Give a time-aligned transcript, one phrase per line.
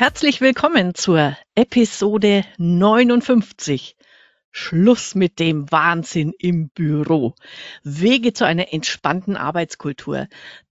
[0.00, 3.98] Herzlich willkommen zur Episode 59.
[4.50, 7.34] Schluss mit dem Wahnsinn im Büro.
[7.82, 10.26] Wege zu einer entspannten Arbeitskultur.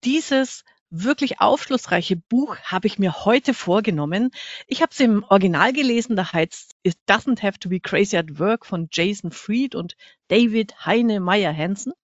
[0.04, 4.30] Dieses wirklich aufschlussreiche Buch habe ich mir heute vorgenommen.
[4.68, 8.38] Ich habe es im Original gelesen, da heißt It Doesn't Have to Be Crazy at
[8.38, 9.96] Work von Jason Fried und
[10.29, 11.95] David Heine Meyer Hansen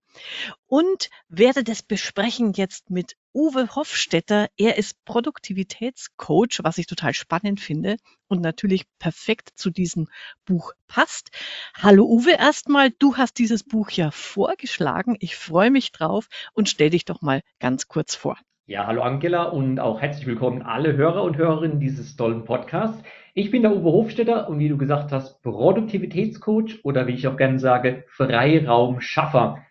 [0.67, 4.49] und werde das besprechen jetzt mit Uwe Hofstetter.
[4.57, 7.97] Er ist Produktivitätscoach, was ich total spannend finde
[8.29, 10.09] und natürlich perfekt zu diesem
[10.45, 11.31] Buch passt.
[11.75, 15.17] Hallo Uwe erstmal, du hast dieses Buch ja vorgeschlagen.
[15.21, 18.39] Ich freue mich drauf und stell dich doch mal ganz kurz vor.
[18.67, 23.03] Ja, hallo Angela und auch herzlich willkommen alle Hörer und Hörerinnen dieses tollen Podcasts.
[23.35, 27.37] Ich bin der Uwe Hofstetter und wie du gesagt hast, Produktivitätscoach oder wie ich auch
[27.37, 29.65] gerne sage, Freiraumschaffer.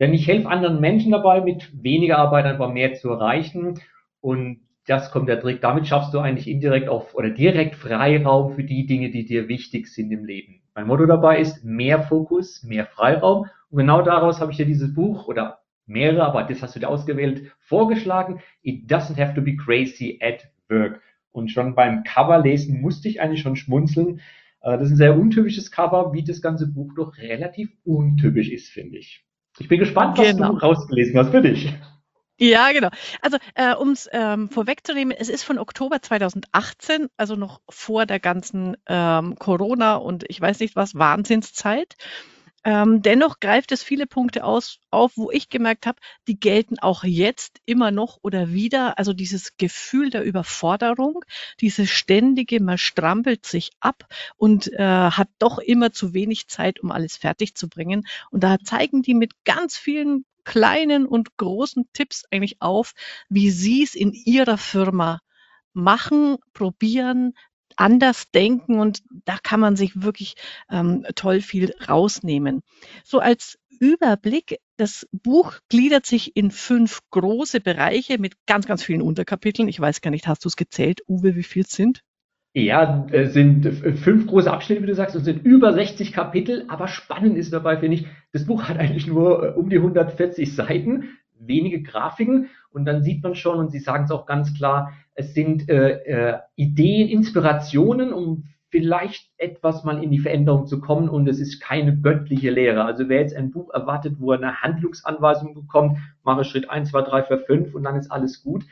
[0.00, 3.80] Denn ich helfe anderen Menschen dabei, mit weniger Arbeit einfach mehr zu erreichen.
[4.20, 5.60] Und das kommt der Trick.
[5.60, 9.88] Damit schaffst du eigentlich indirekt auf oder direkt Freiraum für die Dinge, die dir wichtig
[9.88, 10.62] sind im Leben.
[10.74, 13.46] Mein Motto dabei ist mehr Fokus, mehr Freiraum.
[13.70, 16.88] Und genau daraus habe ich dir dieses Buch oder mehrere, aber das hast du dir
[16.88, 18.40] ausgewählt, vorgeschlagen.
[18.62, 21.02] It doesn't have to be crazy at work.
[21.32, 24.20] Und schon beim Cover lesen musste ich eigentlich schon schmunzeln.
[24.62, 28.70] Äh, das ist ein sehr untypisches Cover, wie das ganze Buch doch relativ untypisch ist,
[28.70, 29.27] finde ich.
[29.58, 30.52] Ich bin gespannt, was genau.
[30.52, 31.72] du rausgelesen hast für dich.
[32.40, 32.90] Ja, genau.
[33.20, 38.20] Also äh, um es ähm, vorwegzunehmen, es ist von Oktober 2018, also noch vor der
[38.20, 41.96] ganzen ähm, Corona und ich weiß nicht was, Wahnsinnszeit.
[42.64, 47.04] Ähm, dennoch greift es viele Punkte aus, auf, wo ich gemerkt habe, die gelten auch
[47.04, 48.98] jetzt immer noch oder wieder.
[48.98, 51.24] Also dieses Gefühl der Überforderung,
[51.60, 54.04] dieses ständige, man strampelt sich ab
[54.36, 58.06] und äh, hat doch immer zu wenig Zeit, um alles fertig zu bringen.
[58.30, 62.92] Und da zeigen die mit ganz vielen kleinen und großen Tipps eigentlich auf,
[63.28, 65.20] wie sie es in ihrer Firma
[65.74, 67.34] machen, probieren,
[67.78, 70.34] anders denken und da kann man sich wirklich
[70.70, 72.62] ähm, toll viel rausnehmen.
[73.04, 79.02] So als Überblick, das Buch gliedert sich in fünf große Bereiche mit ganz, ganz vielen
[79.02, 79.68] Unterkapiteln.
[79.68, 82.02] Ich weiß gar nicht, hast du es gezählt, Uwe, wie viel es sind?
[82.54, 83.66] Ja, es sind
[83.98, 87.76] fünf große Abschnitte, wie du sagst, und sind über 60 Kapitel, aber spannend ist dabei,
[87.76, 91.10] finde ich, das Buch hat eigentlich nur äh, um die 140 Seiten,
[91.40, 95.34] wenige Grafiken und dann sieht man schon, und Sie sagen es auch ganz klar, es
[95.34, 101.26] sind äh, äh, Ideen, Inspirationen, um vielleicht etwas mal in die Veränderung zu kommen und
[101.28, 102.84] es ist keine göttliche Lehre.
[102.84, 107.02] Also wer jetzt ein Buch erwartet, wo er eine Handlungsanweisung bekommt, mache Schritt 1, 2,
[107.02, 108.64] 3, 4, 5 und dann ist alles gut,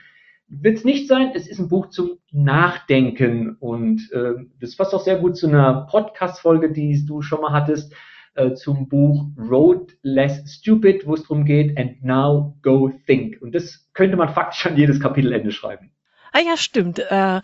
[0.48, 1.32] wird es nicht sein.
[1.34, 5.86] Es ist ein Buch zum Nachdenken und äh, das passt auch sehr gut zu einer
[5.90, 7.94] Podcast-Folge, die du schon mal hattest,
[8.36, 13.40] äh, zum Buch Road Less Stupid, wo es darum geht, and now go think.
[13.42, 15.92] Und das könnte man faktisch an jedes Kapitelende schreiben.
[16.32, 16.98] Ah ja, stimmt.
[16.98, 17.40] Äh,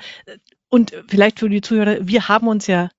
[0.68, 2.90] und vielleicht für die Zuhörer, wir haben uns ja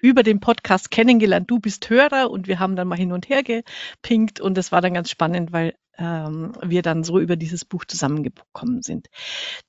[0.00, 1.50] über den Podcast kennengelernt.
[1.50, 4.80] Du bist Hörer und wir haben dann mal hin und her gepinkt und das war
[4.80, 9.08] dann ganz spannend, weil ähm, wir dann so über dieses Buch zusammengekommen sind.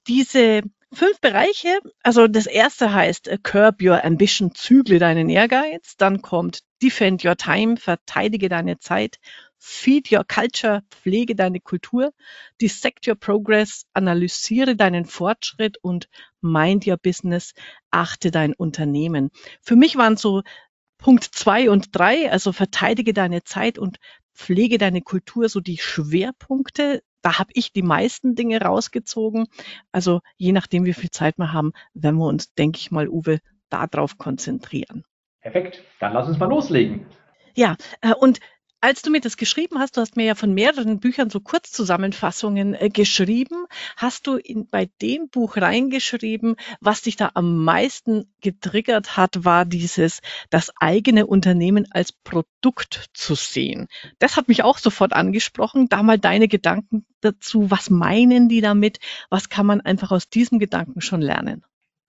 [0.08, 0.64] Diese
[0.96, 5.96] fünf Bereiche, also das erste heißt äh, Curb Your Ambition, zügle deinen Ehrgeiz.
[5.98, 9.18] Dann kommt Defend Your Time, verteidige deine Zeit.
[9.58, 12.12] Feed Your Culture, pflege deine Kultur.
[12.60, 16.10] Dissect Your Progress, analysiere deinen Fortschritt und
[16.42, 17.54] Mind Your Business,
[17.90, 19.30] achte dein Unternehmen.
[19.62, 20.44] Für mich waren so
[20.98, 23.98] Punkt zwei und drei, also verteidige deine Zeit und
[24.34, 27.04] pflege deine Kultur, so die Schwerpunkte.
[27.22, 29.48] Da habe ich die meisten Dinge rausgezogen.
[29.92, 33.40] Also je nachdem, wie viel Zeit wir haben, werden wir uns, denke ich mal, Uwe,
[33.70, 35.04] darauf konzentrieren.
[35.42, 37.06] Perfekt, dann lass uns mal loslegen.
[37.56, 38.40] Ja, äh, und
[38.84, 42.74] als du mir das geschrieben hast, du hast mir ja von mehreren Büchern so Kurzzusammenfassungen
[42.74, 49.16] äh, geschrieben, hast du in, bei dem Buch reingeschrieben, was dich da am meisten getriggert
[49.16, 53.88] hat, war dieses, das eigene Unternehmen als Produkt zu sehen.
[54.20, 55.88] Das hat mich auch sofort angesprochen.
[55.88, 57.72] Da mal deine Gedanken dazu.
[57.72, 59.00] Was meinen die damit?
[59.30, 61.64] Was kann man einfach aus diesem Gedanken schon lernen?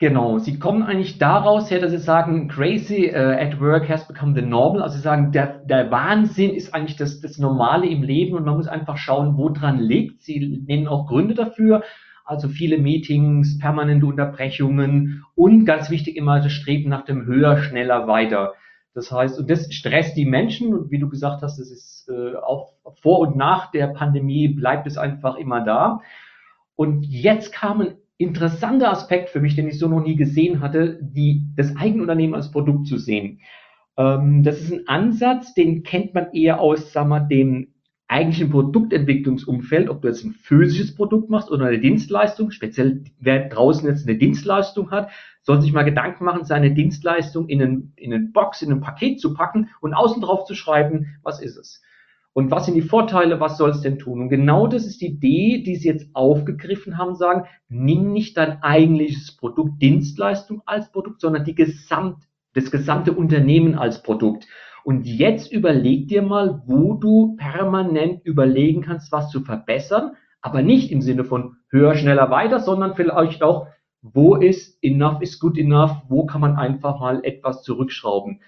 [0.05, 4.35] Genau, sie kommen eigentlich daraus her, dass sie sagen, crazy uh, at work has become
[4.35, 4.83] the normal.
[4.83, 8.55] Also sie sagen, der, der Wahnsinn ist eigentlich das, das Normale im Leben und man
[8.55, 10.21] muss einfach schauen, wo dran liegt.
[10.21, 11.85] Sie nennen auch Gründe dafür.
[12.23, 18.07] Also viele Meetings, permanente Unterbrechungen und ganz wichtig immer das Streben nach dem höher, schneller,
[18.07, 18.53] weiter.
[18.93, 22.37] Das heißt, und das stresst die Menschen und wie du gesagt hast, das ist äh,
[22.37, 26.01] auch vor und nach der Pandemie bleibt es einfach immer da.
[26.77, 31.47] Und jetzt kamen interessanter Aspekt für mich, den ich so noch nie gesehen hatte, die,
[31.57, 33.41] das Eigenunternehmen als Produkt zu sehen.
[33.97, 37.75] Ähm, das ist ein Ansatz, den kennt man eher aus, sagen wir, dem
[38.09, 43.89] eigentlichen Produktentwicklungsumfeld, ob du jetzt ein physisches Produkt machst oder eine Dienstleistung, speziell wer draußen
[43.89, 45.11] jetzt eine Dienstleistung hat,
[45.43, 49.21] soll sich mal Gedanken machen, seine Dienstleistung in einen, in einen Box, in ein Paket
[49.21, 51.83] zu packen und außen drauf zu schreiben, was ist es?
[52.35, 54.21] Und was sind die Vorteile, was soll es denn tun?
[54.21, 58.61] Und genau das ist die Idee, die sie jetzt aufgegriffen haben, sagen, nimm nicht dein
[58.61, 64.49] eigentliches Produkt, Dienstleistung als Produkt, sondern die Gesamt, das gesamte Unternehmen als Produkt.
[64.83, 70.91] Und jetzt überleg dir mal, wo du permanent überlegen kannst, was zu verbessern, aber nicht
[70.91, 73.69] im Sinne von höher, schneller, weiter, sondern vielleicht auch,
[74.03, 78.41] wo ist enough is good enough, wo kann man einfach mal etwas zurückschrauben.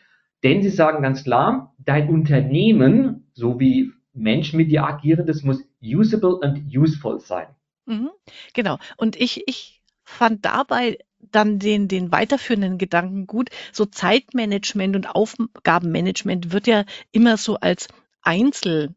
[0.43, 5.65] Denn sie sagen ganz klar, dein Unternehmen, so wie Menschen mit dir agieren, das muss
[5.83, 7.47] usable and useful sein.
[7.87, 8.11] Mhm,
[8.55, 8.79] genau.
[8.97, 13.50] Und ich, ich fand dabei dann den, den weiterführenden Gedanken gut.
[13.73, 17.88] So Zeitmanagement und Aufgabenmanagement wird ja immer so als
[18.23, 18.94] Einzeljob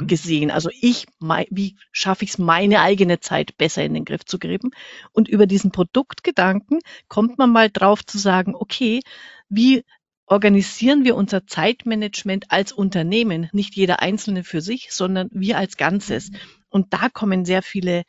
[0.00, 0.06] mhm.
[0.06, 0.50] gesehen.
[0.50, 1.06] Also ich,
[1.50, 4.70] wie schaffe ich es, meine eigene Zeit besser in den Griff zu kriegen?
[5.12, 9.00] Und über diesen Produktgedanken kommt man mal drauf zu sagen, okay,
[9.48, 9.84] wie
[10.30, 16.30] organisieren wir unser Zeitmanagement als Unternehmen, nicht jeder Einzelne für sich, sondern wir als Ganzes.
[16.68, 18.04] Und da kommen sehr viele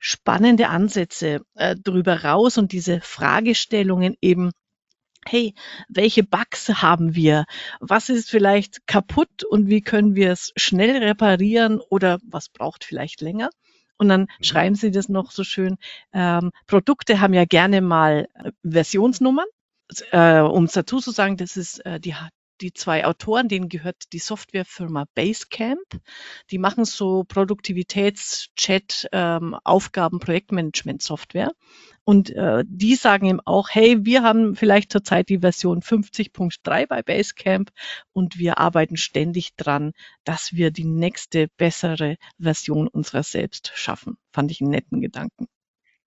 [0.00, 4.50] spannende Ansätze äh, drüber raus und diese Fragestellungen eben,
[5.24, 5.54] hey,
[5.88, 7.44] welche Bugs haben wir?
[7.78, 13.20] Was ist vielleicht kaputt und wie können wir es schnell reparieren oder was braucht vielleicht
[13.20, 13.50] länger?
[13.96, 14.44] Und dann mhm.
[14.44, 15.76] schreiben Sie das noch so schön.
[16.12, 19.46] Ähm, Produkte haben ja gerne mal äh, Versionsnummern.
[20.12, 22.14] Äh, um es dazu zu sagen, das ist äh, die
[22.60, 26.00] die zwei Autoren, denen gehört die Softwarefirma Basecamp.
[26.50, 31.52] Die machen so Produktivitäts-Chat, ähm, Aufgaben, Projektmanagement-Software.
[32.04, 37.02] Und äh, die sagen ihm auch, hey, wir haben vielleicht zurzeit die Version 50.3 bei
[37.02, 37.70] Basecamp
[38.12, 39.92] und wir arbeiten ständig dran,
[40.24, 44.16] dass wir die nächste bessere Version unserer selbst schaffen.
[44.32, 45.46] Fand ich einen netten Gedanken.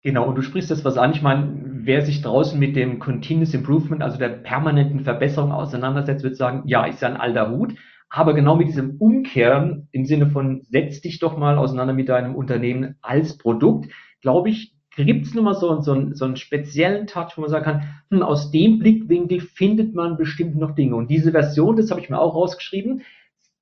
[0.04, 1.14] Genau, und du sprichst das was an.
[1.14, 6.36] Ich meine, wer sich draußen mit dem Continuous Improvement, also der permanenten Verbesserung auseinandersetzt, wird
[6.36, 7.76] sagen, ja, ist ja ein alter Hut.
[8.10, 12.36] Aber genau mit diesem Umkehren im Sinne von, setz dich doch mal auseinander mit deinem
[12.36, 13.92] Unternehmen als Produkt,
[14.22, 17.84] glaube ich, gibt es nochmal so, so, so einen speziellen Touch, wo man sagen kann,
[18.12, 20.96] hm, aus dem Blickwinkel findet man bestimmt noch Dinge.
[20.96, 23.02] Und diese Version, das habe ich mir auch rausgeschrieben,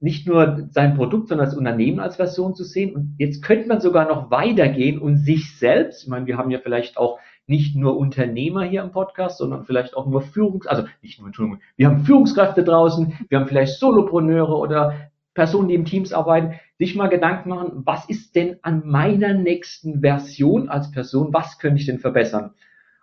[0.02, 2.96] nicht nur sein Produkt, sondern das Unternehmen als Version zu sehen.
[2.96, 6.60] Und jetzt könnte man sogar noch weitergehen und sich selbst, ich meine, wir haben ja
[6.60, 11.20] vielleicht auch nicht nur Unternehmer hier im Podcast, sondern vielleicht auch nur Führungs, also nicht
[11.20, 16.14] nur, Entschuldigung, wir haben Führungskräfte draußen, wir haben vielleicht Solopreneure oder Personen, die im Teams
[16.14, 21.60] arbeiten, sich mal Gedanken machen, was ist denn an meiner nächsten Version als Person, was
[21.60, 22.52] könnte ich denn verbessern?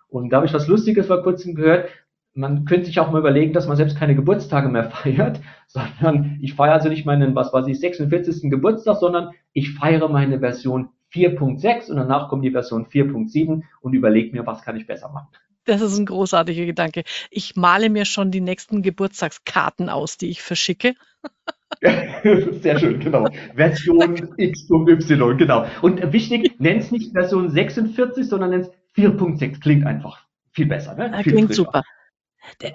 [0.08, 1.88] Und da habe ich was Lustiges vor kurzem gehört,
[2.38, 6.54] man könnte sich auch mal überlegen, dass man selbst keine Geburtstage mehr feiert, sondern ich
[6.54, 8.48] feiere also nicht meinen, was weiß ich, 46.
[8.50, 14.36] Geburtstag, sondern ich feiere meine Version 4.6 und danach kommt die Version 4.7 und überlege
[14.36, 15.28] mir, was kann ich besser machen.
[15.64, 17.02] Das ist ein großartiger Gedanke.
[17.30, 20.94] Ich male mir schon die nächsten Geburtstagskarten aus, die ich verschicke.
[22.62, 23.28] Sehr schön, genau.
[23.54, 25.66] Version X und Y, genau.
[25.82, 29.60] Und wichtig, nenn es nicht Version 46, sondern nenn es 4.6.
[29.60, 30.94] Klingt einfach viel besser.
[30.94, 31.10] Ne?
[31.22, 31.64] Viel Klingt frischer.
[31.64, 31.82] super.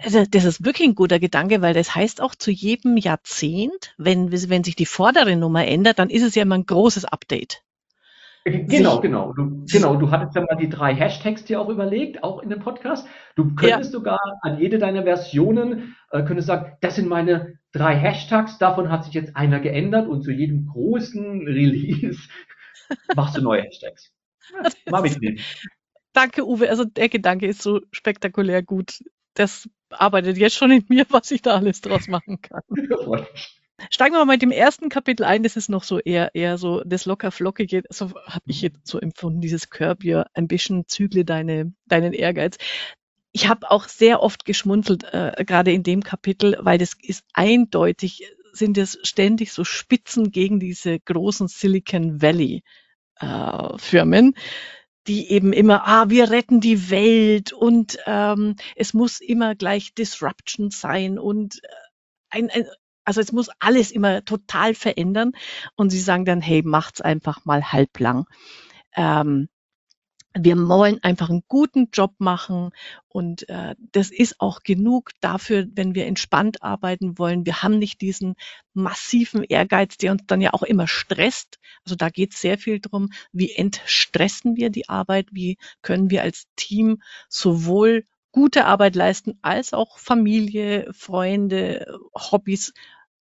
[0.03, 4.31] Also, das ist wirklich ein guter Gedanke, weil das heißt auch zu jedem Jahrzehnt, wenn,
[4.31, 7.63] wenn sich die vordere Nummer ändert, dann ist es ja immer ein großes Update.
[8.45, 9.31] Genau, genau.
[9.33, 12.59] Du, genau, du hattest ja mal die drei Hashtags dir auch überlegt, auch in dem
[12.59, 13.07] Podcast.
[13.35, 13.99] Du könntest ja.
[13.99, 19.05] sogar an jede deiner Versionen, äh, könntest sagen, das sind meine drei Hashtags, davon hat
[19.05, 22.19] sich jetzt einer geändert und zu jedem großen Release
[23.15, 24.11] machst du neue Hashtags.
[24.89, 25.65] Mach ich nicht.
[26.11, 26.69] Danke, Uwe.
[26.69, 28.99] Also der Gedanke ist so spektakulär gut
[29.33, 32.61] das arbeitet jetzt schon in mir, was ich da alles draus machen kann.
[33.89, 35.43] Steigen wir mal mit dem ersten Kapitel ein.
[35.43, 37.83] Das ist noch so eher, eher so das locker flockige.
[37.89, 42.57] So habe ich jetzt so empfunden, dieses Curb Your Ambition, zügle deine, deinen Ehrgeiz.
[43.31, 48.31] Ich habe auch sehr oft geschmunzelt, äh, gerade in dem Kapitel, weil das ist eindeutig,
[48.51, 52.63] sind es ständig so Spitzen gegen diese großen Silicon Valley
[53.19, 54.35] äh, Firmen,
[55.07, 60.71] die eben immer, ah, wir retten die Welt und ähm, es muss immer gleich Disruption
[60.71, 61.67] sein und äh,
[62.29, 62.65] ein, ein,
[63.05, 65.33] also es muss alles immer total verändern
[65.75, 68.25] und sie sagen dann, hey, macht's einfach mal halblang.
[68.95, 69.49] Ähm,
[70.37, 72.71] wir wollen einfach einen guten Job machen
[73.07, 77.45] und äh, das ist auch genug dafür, wenn wir entspannt arbeiten wollen.
[77.45, 78.35] Wir haben nicht diesen
[78.73, 81.59] massiven Ehrgeiz, der uns dann ja auch immer stresst.
[81.85, 86.23] Also da geht es sehr viel drum, wie entstressen wir die Arbeit, wie können wir
[86.23, 91.85] als Team sowohl gute Arbeit leisten als auch Familie, Freunde,
[92.15, 92.73] Hobbys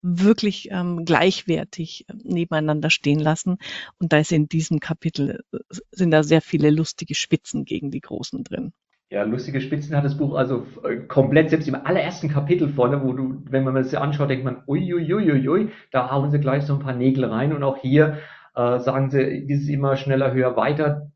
[0.01, 3.58] wirklich ähm, gleichwertig äh, nebeneinander stehen lassen.
[4.00, 5.58] Und da ist in diesem Kapitel, äh,
[5.91, 8.74] sind da sehr viele lustige Spitzen gegen die Großen drin.
[9.10, 13.12] Ja, lustige Spitzen hat das Buch also äh, komplett, selbst im allerersten Kapitel vorne, wo
[13.12, 16.79] du, wenn man das anschaut, denkt man, uiuiuiui, ui, da hauen sie gleich so ein
[16.79, 18.20] paar Nägel rein und auch hier
[18.55, 21.12] äh, sagen sie, dieses immer schneller, höher, weiter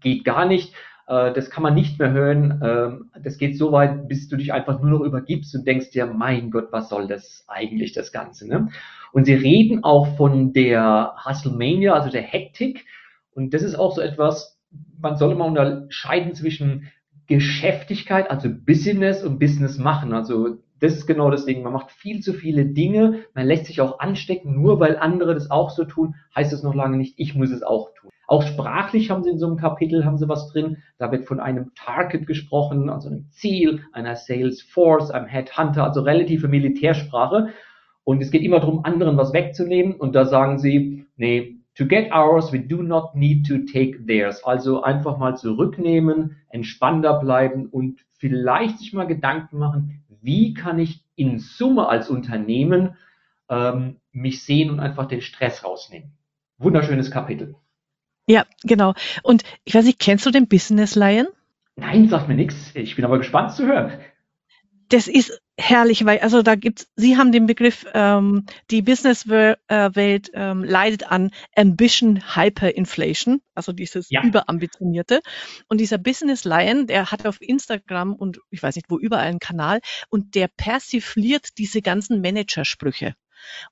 [0.00, 0.74] geht gar nicht.
[1.06, 2.60] Äh, das kann man nicht mehr hören.
[2.62, 6.06] Äh, das geht so weit, bis du dich einfach nur noch übergibst und denkst dir,
[6.06, 8.48] mein Gott, was soll das eigentlich, das Ganze.
[8.48, 8.68] Ne?
[9.12, 12.84] Und sie reden auch von der Hustlemania, also der Hektik.
[13.32, 14.58] Und das ist auch so etwas,
[15.00, 16.90] man soll immer unterscheiden zwischen
[17.26, 20.12] Geschäftigkeit, also Business und Business machen.
[20.12, 21.62] Also das ist genau das Ding.
[21.62, 25.50] Man macht viel zu viele Dinge, man lässt sich auch anstecken, nur weil andere das
[25.50, 28.10] auch so tun, heißt es noch lange nicht, ich muss es auch tun.
[28.28, 30.78] Auch sprachlich haben sie in so einem Kapitel haben sie was drin.
[30.98, 36.48] Da wird von einem Target gesprochen, also einem Ziel, einer Salesforce, einem Headhunter, also relative
[36.48, 37.50] Militärsprache.
[38.02, 39.94] Und es geht immer darum, anderen was wegzunehmen.
[39.94, 44.42] Und da sagen sie, nee, To get ours, we do not need to take theirs.
[44.44, 51.02] Also einfach mal zurücknehmen, entspannter bleiben und vielleicht sich mal Gedanken machen, wie kann ich
[51.14, 52.96] in Summe als Unternehmen
[53.48, 56.12] ähm, mich sehen und einfach den Stress rausnehmen.
[56.58, 57.54] Wunderschönes Kapitel.
[58.26, 58.92] Ja, genau.
[59.22, 61.28] Und ich weiß nicht, kennst du den Business Lion?
[61.76, 62.72] Nein, sagt mir nichts.
[62.74, 63.92] Ich bin aber gespannt zu hören
[64.88, 70.64] das ist herrlich, weil also da gibt's, Sie haben den Begriff, ähm, die Businesswelt ähm,
[70.64, 74.22] leidet an Ambition Hyperinflation, also dieses ja.
[74.22, 75.20] überambitionierte.
[75.68, 79.38] Und dieser Business Lion, der hat auf Instagram und ich weiß nicht wo überall einen
[79.38, 83.14] Kanal und der persifliert diese ganzen Managersprüche.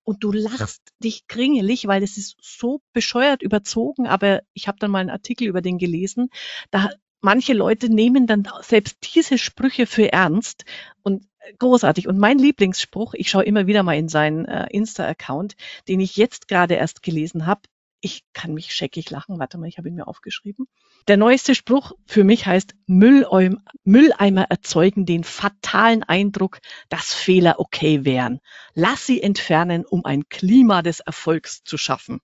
[0.03, 0.93] Und du lachst ja.
[1.03, 5.49] dich kringelig, weil es ist so bescheuert überzogen, aber ich habe dann mal einen Artikel
[5.49, 6.31] über den gelesen.
[6.71, 6.91] Da
[7.25, 10.65] manche Leute nehmen dann selbst diese Sprüche für ernst
[11.03, 11.27] und äh,
[11.59, 12.09] großartig.
[12.09, 15.57] Und mein Lieblingsspruch, ich schaue immer wieder mal in seinen äh, Insta-Account,
[15.89, 17.63] den ich jetzt gerade erst gelesen habe.
[18.01, 19.39] Ich kann mich scheckig lachen.
[19.39, 20.67] Warte mal, ich habe ihn mir aufgeschrieben.
[21.09, 26.61] Der neueste Spruch für mich heißt, Mülleimer erzeugen den fatalen Eindruck,
[26.91, 28.41] dass Fehler okay wären.
[28.75, 32.21] Lass sie entfernen, um ein Klima des Erfolgs zu schaffen.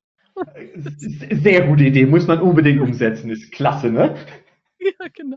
[1.31, 3.31] Sehr gute Idee, muss man unbedingt umsetzen.
[3.31, 4.17] Ist klasse, ne?
[5.01, 5.37] Ja, genau.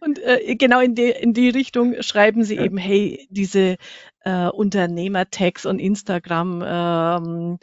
[0.00, 3.76] Und äh, genau in die, in die Richtung schreiben sie eben, hey, diese
[4.20, 7.58] äh, Unternehmer-Tags und Instagram, ähm,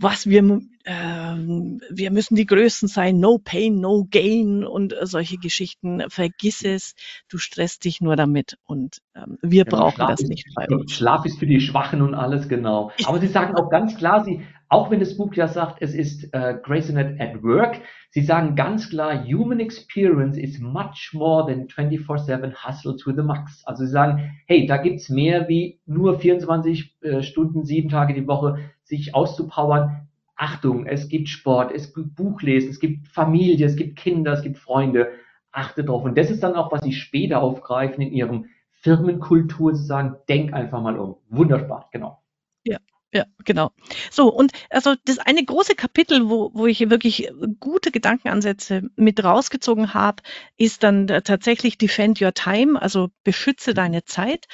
[0.00, 5.38] was wir, ähm, wir müssen die Größten sein, no pain, no gain und äh, solche
[5.38, 6.04] Geschichten.
[6.08, 6.94] Vergiss es,
[7.28, 10.92] du stresst dich nur damit und ähm, wir genau, brauchen das ist, nicht bei uns.
[10.92, 12.92] Schlaf ist für die Schwachen und alles genau.
[13.04, 16.32] Aber sie sagen auch ganz klar, sie, auch wenn das Buch ja sagt, es ist
[16.34, 22.54] äh, Grace at Work, sie sagen ganz klar, Human Experience is much more than 24-7
[22.66, 23.64] Hustle to the Max.
[23.64, 28.26] Also sie sagen, hey, da gibt's mehr wie nur 24 äh, Stunden, sieben Tage die
[28.26, 30.08] Woche sich auszupowern.
[30.36, 34.58] Achtung, es gibt Sport, es gibt Buchlesen, es gibt Familie, es gibt Kinder, es gibt
[34.58, 35.08] Freunde.
[35.50, 36.04] Achte drauf.
[36.04, 40.52] Und das ist dann auch, was sie später aufgreifen in ihrem Firmenkultur zu sagen, denk
[40.52, 41.16] einfach mal um.
[41.30, 42.22] Wunderbar, genau.
[42.64, 42.78] Ja,
[43.12, 43.70] ja, genau.
[44.10, 49.94] So, und also das eine große Kapitel, wo, wo ich wirklich gute Gedankenansätze mit rausgezogen
[49.94, 50.22] habe,
[50.58, 54.46] ist dann tatsächlich Defend Your Time, also beschütze deine Zeit.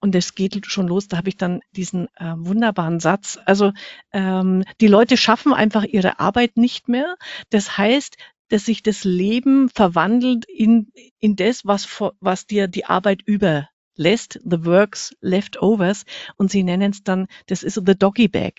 [0.00, 3.38] Und es geht schon los, da habe ich dann diesen äh, wunderbaren Satz.
[3.44, 3.72] Also
[4.12, 7.16] ähm, die Leute schaffen einfach ihre Arbeit nicht mehr.
[7.50, 8.16] Das heißt,
[8.48, 10.90] dass sich das Leben verwandelt in,
[11.20, 11.86] in das, was,
[12.18, 13.68] was dir die Arbeit über
[14.00, 16.04] lässt, the works leftovers,
[16.36, 18.54] und sie nennen es dann, das ist the doggy bag.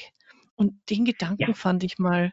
[0.55, 1.53] Und den Gedanken ja.
[1.53, 2.31] fand ich mal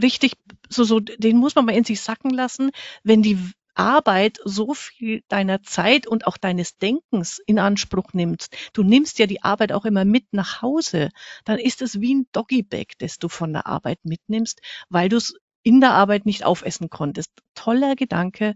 [0.00, 0.32] richtig,
[0.70, 2.70] so, so, den muss man mal in sich sacken lassen,
[3.02, 3.38] wenn die
[3.74, 8.56] Arbeit so viel deiner Zeit und auch deines Denkens in Anspruch nimmst.
[8.72, 11.10] Du nimmst ja die Arbeit auch immer mit nach Hause.
[11.44, 15.34] Dann ist es wie ein Doggy-Bag, das du von der Arbeit mitnimmst, weil du es
[15.62, 17.30] in der Arbeit nicht aufessen konntest.
[17.54, 18.54] Toller Gedanke.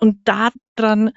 [0.00, 1.12] Und daran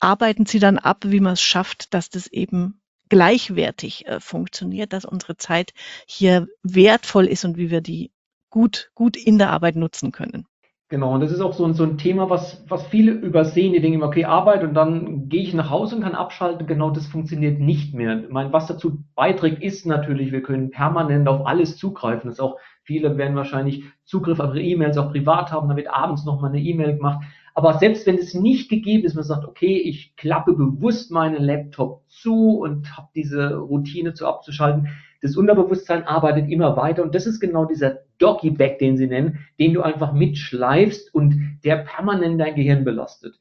[0.00, 5.04] arbeiten sie dann ab, wie man es schafft, dass das eben gleichwertig äh, funktioniert, dass
[5.04, 5.72] unsere Zeit
[6.06, 8.10] hier wertvoll ist und wie wir die
[8.50, 10.46] gut, gut in der Arbeit nutzen können.
[10.90, 13.72] Genau, und das ist auch so ein, so ein Thema, was, was viele übersehen.
[13.72, 16.66] Die denken immer, okay, Arbeit und dann gehe ich nach Hause und kann abschalten.
[16.66, 18.24] Genau das funktioniert nicht mehr.
[18.24, 22.28] Ich meine, was dazu beiträgt, ist natürlich, wir können permanent auf alles zugreifen.
[22.28, 25.94] Das ist auch, viele werden wahrscheinlich Zugriff auf ihre E-Mails auch privat haben, dann wird
[25.94, 27.24] abends nochmal eine E-Mail gemacht.
[27.54, 32.02] Aber selbst wenn es nicht gegeben ist, man sagt, okay, ich klappe bewusst meinen Laptop
[32.08, 34.88] zu und habe diese Routine zu abzuschalten,
[35.22, 39.40] das Unterbewusstsein arbeitet immer weiter und das ist genau dieser Doggy Bag, den sie nennen,
[39.58, 43.38] den du einfach mitschleifst und der permanent dein Gehirn belastet.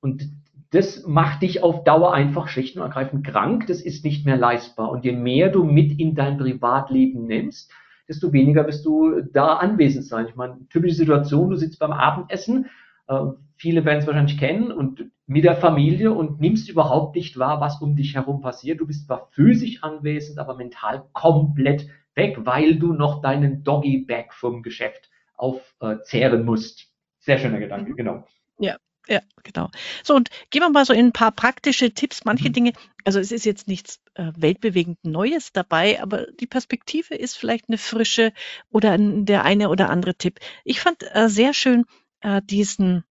[0.00, 0.28] Und
[0.70, 3.68] das macht dich auf Dauer einfach schlicht und ergreifend krank.
[3.68, 4.90] Das ist nicht mehr leistbar.
[4.90, 7.70] Und je mehr du mit in dein Privatleben nimmst,
[8.08, 10.26] desto weniger wirst du da anwesend sein.
[10.28, 12.66] Ich meine, typische Situation, du sitzt beim Abendessen,
[13.08, 13.20] äh,
[13.56, 17.80] viele werden es wahrscheinlich kennen, und mit der Familie und nimmst überhaupt nicht wahr, was
[17.80, 18.80] um dich herum passiert.
[18.80, 24.62] Du bist zwar physisch anwesend, aber mental komplett weg, weil du noch deinen Doggy-Bag vom
[24.62, 26.88] Geschäft aufzehren musst.
[27.18, 27.96] Sehr schöner Gedanke, mhm.
[27.96, 28.26] genau.
[28.58, 28.76] Ja,
[29.08, 29.70] ja, genau.
[30.02, 32.24] So, und gehen wir mal so in ein paar praktische Tipps.
[32.24, 32.52] Manche mhm.
[32.52, 32.72] Dinge,
[33.04, 37.78] also es ist jetzt nichts äh, weltbewegend Neues dabei, aber die Perspektive ist vielleicht eine
[37.78, 38.32] frische
[38.70, 40.38] oder der eine oder andere Tipp.
[40.64, 41.84] Ich fand äh, sehr schön
[42.20, 43.04] äh, diesen,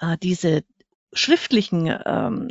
[0.00, 0.64] äh, diese
[1.12, 2.48] schriftlichen ähm,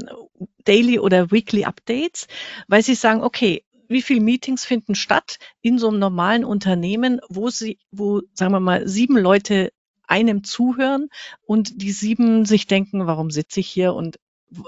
[0.65, 2.27] Daily oder Weekly Updates,
[2.67, 7.49] weil sie sagen, okay, wie viele Meetings finden statt in so einem normalen Unternehmen, wo
[7.49, 9.71] sie, wo, sagen wir mal, sieben Leute
[10.07, 11.09] einem zuhören
[11.41, 14.19] und die sieben sich denken, warum sitze ich hier und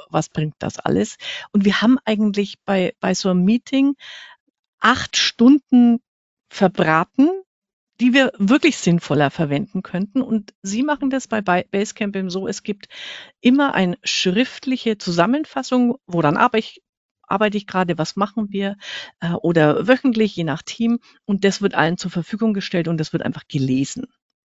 [0.10, 1.18] was bringt das alles?
[1.52, 3.96] Und wir haben eigentlich bei, bei so einem Meeting
[4.80, 6.00] acht Stunden
[6.50, 7.30] verbraten,
[8.02, 10.22] die wir wirklich sinnvoller verwenden könnten.
[10.22, 12.88] Und Sie machen das bei Basecamp so, es gibt
[13.42, 16.82] immer eine schriftliche Zusammenfassung, wo dann arbeite ich,
[17.22, 18.76] arbeite ich gerade, was machen wir,
[19.20, 21.00] äh, oder wöchentlich, je nach Team.
[21.26, 24.08] Und das wird allen zur Verfügung gestellt und das wird einfach gelesen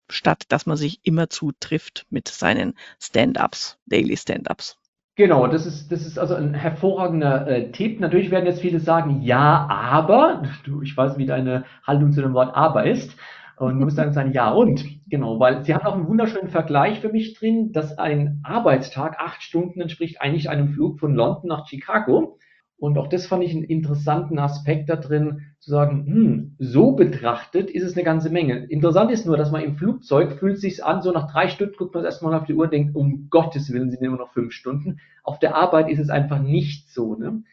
[0.08, 4.76] statt dass man sich immer zutrifft mit seinen Stand-ups, Daily Stand-ups.
[5.14, 8.00] Genau, das ist, das ist also ein hervorragender äh, Tipp.
[8.00, 12.32] Natürlich werden jetzt viele sagen, ja, aber, du, ich weiß, wie deine Haltung zu dem
[12.32, 13.14] Wort aber ist.
[13.56, 14.84] Und du musst dann sagen, ja und.
[15.08, 19.42] Genau, weil sie haben auch einen wunderschönen Vergleich für mich drin, dass ein Arbeitstag acht
[19.42, 22.38] Stunden entspricht eigentlich einem Flug von London nach Chicago.
[22.82, 27.70] Und auch das fand ich einen interessanten Aspekt da drin, zu sagen, hm, so betrachtet
[27.70, 28.64] ist es eine ganze Menge.
[28.64, 31.94] Interessant ist nur, dass man im Flugzeug fühlt sich an, so nach drei Stunden guckt
[31.94, 34.98] man erstmal auf die Uhr und denkt, um Gottes Willen sind immer noch fünf Stunden.
[35.22, 37.14] Auf der Arbeit ist es einfach nicht so.
[37.14, 37.44] Ne?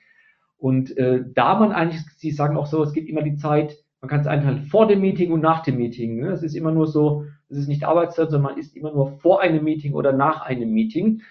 [0.57, 4.09] Und äh, da man eigentlich, Sie sagen auch so, es gibt immer die Zeit, man
[4.09, 6.21] kann es einteilen vor dem Meeting und nach dem Meeting.
[6.21, 6.29] Ne?
[6.29, 9.41] Es ist immer nur so, es ist nicht Arbeitszeit, sondern man ist immer nur vor
[9.41, 11.21] einem Meeting oder nach einem Meeting.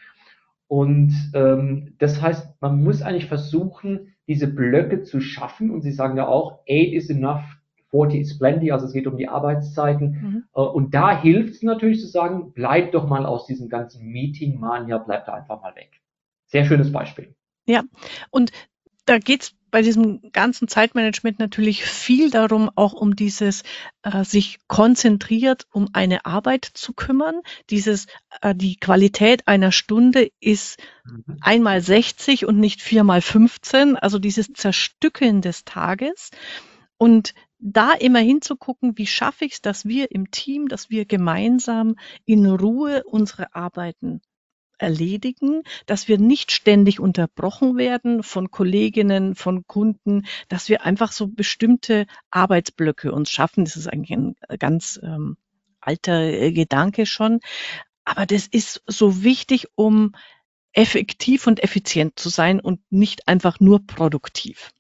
[0.67, 5.71] Und ähm, das heißt, man muss eigentlich versuchen, diese Blöcke zu schaffen.
[5.71, 7.43] Und Sie sagen ja auch, eight is enough,
[7.91, 10.11] 40 is plenty, also es geht um die Arbeitszeiten.
[10.11, 10.45] Mhm.
[10.55, 14.99] Äh, und da hilft es natürlich zu sagen, bleib doch mal aus diesem ganzen Meeting-Mania,
[14.99, 16.03] bleib da einfach mal weg.
[16.47, 17.35] Sehr schönes Beispiel.
[17.67, 17.83] Ja,
[18.31, 18.51] und
[19.09, 23.63] da geht's bei diesem ganzen Zeitmanagement natürlich viel darum, auch um dieses
[24.03, 27.41] äh, sich konzentriert um eine Arbeit zu kümmern.
[27.71, 28.07] Dieses
[28.41, 31.37] äh, die Qualität einer Stunde ist mhm.
[31.41, 36.31] einmal 60 und nicht viermal 15, also dieses Zerstückeln des Tages
[36.97, 41.97] und da immer hinzugucken, wie schaffe ich es, dass wir im Team, dass wir gemeinsam
[42.25, 44.21] in Ruhe unsere Arbeiten
[44.79, 51.29] erledigen, dass wir nicht ständig unterbrochen werden von Kolleginnen, von Kunden, dass wir einfach so
[51.29, 53.65] bestimmte Arbeitsblöcke uns schaffen.
[53.65, 55.37] Das ist eigentlich ein ganz ähm,
[55.81, 57.41] alter äh, Gedanke schon.
[58.05, 60.15] Aber das ist so wichtig, um
[60.73, 64.71] effektiv und effizient zu sein und nicht einfach nur produktiv.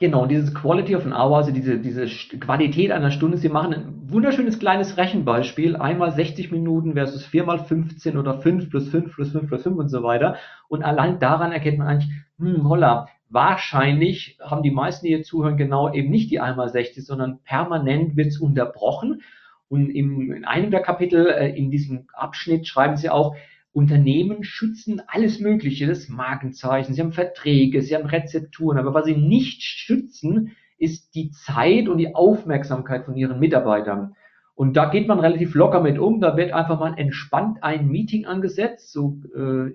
[0.00, 2.06] Genau, dieses Quality of an Hour, also diese, diese
[2.38, 3.36] Qualität einer Stunde.
[3.36, 5.74] Sie machen ein wunderschönes kleines Rechenbeispiel.
[5.74, 9.88] Einmal 60 Minuten versus viermal 15 oder 5 plus 5 plus 5 plus 5 und
[9.88, 10.36] so weiter.
[10.68, 15.56] Und allein daran erkennt man eigentlich, hm, holla, wahrscheinlich haben die meisten, die hier zuhören,
[15.56, 19.22] genau eben nicht die einmal 60, sondern permanent wird es unterbrochen.
[19.68, 23.34] Und im, in einem der Kapitel äh, in diesem Abschnitt schreiben sie auch,
[23.72, 29.16] Unternehmen schützen alles Mögliche, das Markenzeichen, sie haben Verträge, sie haben Rezepturen, aber was sie
[29.16, 34.14] nicht schützen, ist die Zeit und die Aufmerksamkeit von ihren Mitarbeitern.
[34.54, 38.26] Und da geht man relativ locker mit um, da wird einfach mal entspannt ein Meeting
[38.26, 39.72] angesetzt, so äh,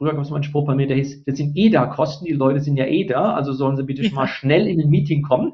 [0.00, 2.24] Früher gab es mal einen Spruch bei mir, der hieß, das sind eh da Kosten,
[2.24, 4.88] die Leute sind ja eh da, also sollen sie bitte schon mal schnell in ein
[4.88, 5.52] Meeting kommen.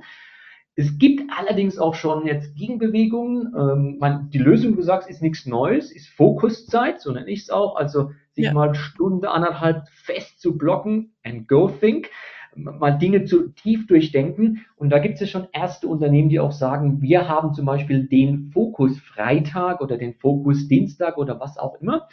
[0.79, 3.55] Es gibt allerdings auch schon jetzt Gegenbewegungen.
[3.57, 7.51] Ähm, man, die Lösung, du sagst, ist nichts Neues, ist Fokuszeit, so nenne ich es
[7.51, 7.77] auch.
[7.77, 8.53] Also sich ja.
[8.53, 12.11] mal Stunde, anderthalb fest zu blocken and go think,
[12.55, 14.67] mal Dinge zu tief durchdenken.
[14.77, 18.07] Und da gibt es ja schon erste Unternehmen, die auch sagen, wir haben zum Beispiel
[18.07, 22.07] den Fokus Freitag oder den Fokus Dienstag oder was auch immer.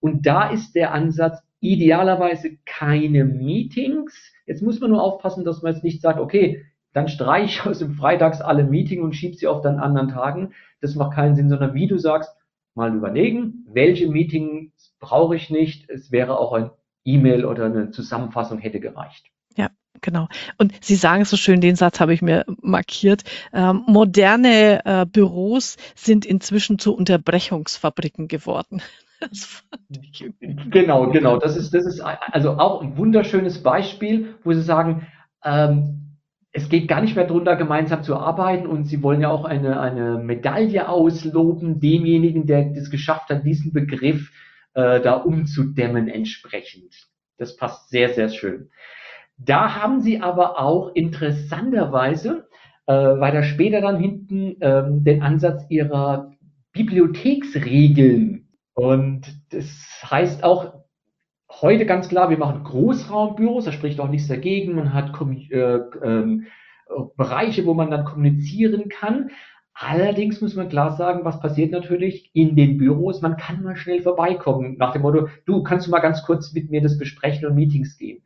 [0.00, 4.32] Und da ist der Ansatz idealerweise keine Meetings.
[4.46, 6.64] Jetzt muss man nur aufpassen, dass man jetzt nicht sagt, okay,
[6.96, 10.54] dann streich aus dem Freitags alle Meeting und schieb sie auf dann anderen Tagen.
[10.80, 12.34] Das macht keinen Sinn, sondern wie du sagst,
[12.74, 15.90] mal überlegen, welche Meetings brauche ich nicht.
[15.90, 16.70] Es wäre auch ein
[17.04, 19.26] E-Mail oder eine Zusammenfassung hätte gereicht.
[19.56, 19.68] Ja,
[20.00, 20.28] genau.
[20.56, 23.24] Und Sie sagen es so schön, den Satz habe ich mir markiert.
[23.52, 28.80] Ähm, moderne äh, Büros sind inzwischen zu Unterbrechungsfabriken geworden.
[30.70, 31.36] genau, genau.
[31.36, 35.06] Das ist, das ist also auch ein wunderschönes Beispiel, wo Sie sagen,
[35.44, 36.05] ähm,
[36.56, 39.78] es geht gar nicht mehr darum, gemeinsam zu arbeiten und Sie wollen ja auch eine,
[39.78, 44.32] eine Medaille ausloben, demjenigen, der das geschafft hat, diesen Begriff
[44.72, 46.94] äh, da umzudämmen entsprechend.
[47.36, 48.70] Das passt sehr, sehr schön.
[49.36, 52.48] Da haben Sie aber auch interessanterweise
[52.86, 56.32] äh, weiter später dann hinten ähm, den Ansatz Ihrer
[56.72, 58.48] Bibliotheksregeln.
[58.72, 59.66] Und das
[60.10, 60.85] heißt auch
[61.62, 64.74] heute ganz klar, wir machen Großraumbüros, da spricht auch nichts dagegen.
[64.74, 65.12] Man hat
[65.50, 66.40] äh, äh,
[67.16, 69.30] Bereiche, wo man dann kommunizieren kann.
[69.74, 73.20] Allerdings muss man klar sagen, was passiert natürlich in den Büros.
[73.20, 76.70] Man kann mal schnell vorbeikommen nach dem Motto, du kannst du mal ganz kurz mit
[76.70, 78.22] mir das besprechen und Meetings gehen.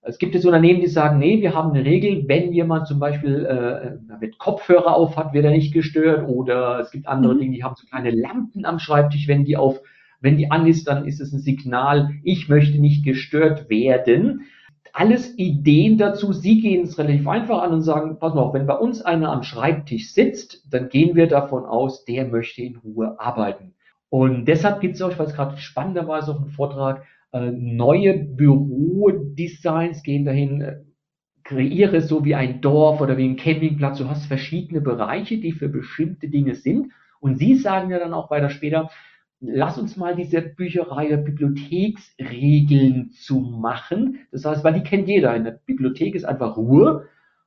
[0.00, 3.44] Es gibt jetzt Unternehmen, die sagen, nee, wir haben eine Regel, wenn jemand zum Beispiel
[3.44, 6.26] äh, mit Kopfhörer auf hat, wird er nicht gestört.
[6.26, 7.40] Oder es gibt andere mhm.
[7.40, 9.82] Dinge, die haben so kleine Lampen am Schreibtisch, wenn die auf,
[10.20, 14.42] wenn die an ist, dann ist es ein Signal, ich möchte nicht gestört werden.
[14.92, 16.32] Alles Ideen dazu.
[16.32, 19.30] Sie gehen es relativ einfach an und sagen, pass mal auf, wenn bei uns einer
[19.30, 23.74] am Schreibtisch sitzt, dann gehen wir davon aus, der möchte in Ruhe arbeiten.
[24.08, 30.02] Und deshalb gibt es auch, ich weiß gerade spannenderweise auch einen Vortrag, äh, neue Bürodesigns
[30.02, 30.76] gehen dahin, äh,
[31.44, 33.98] kreiere so wie ein Dorf oder wie ein Campingplatz.
[33.98, 36.92] Du hast verschiedene Bereiche, die für bestimmte Dinge sind.
[37.20, 38.90] Und sie sagen ja dann auch weiter später,
[39.40, 44.18] lass uns mal diese Bücherei Bibliotheksregeln zu machen.
[44.32, 45.34] Das heißt, weil die kennt jeder.
[45.34, 47.06] In der Bibliothek ist einfach Ruhe.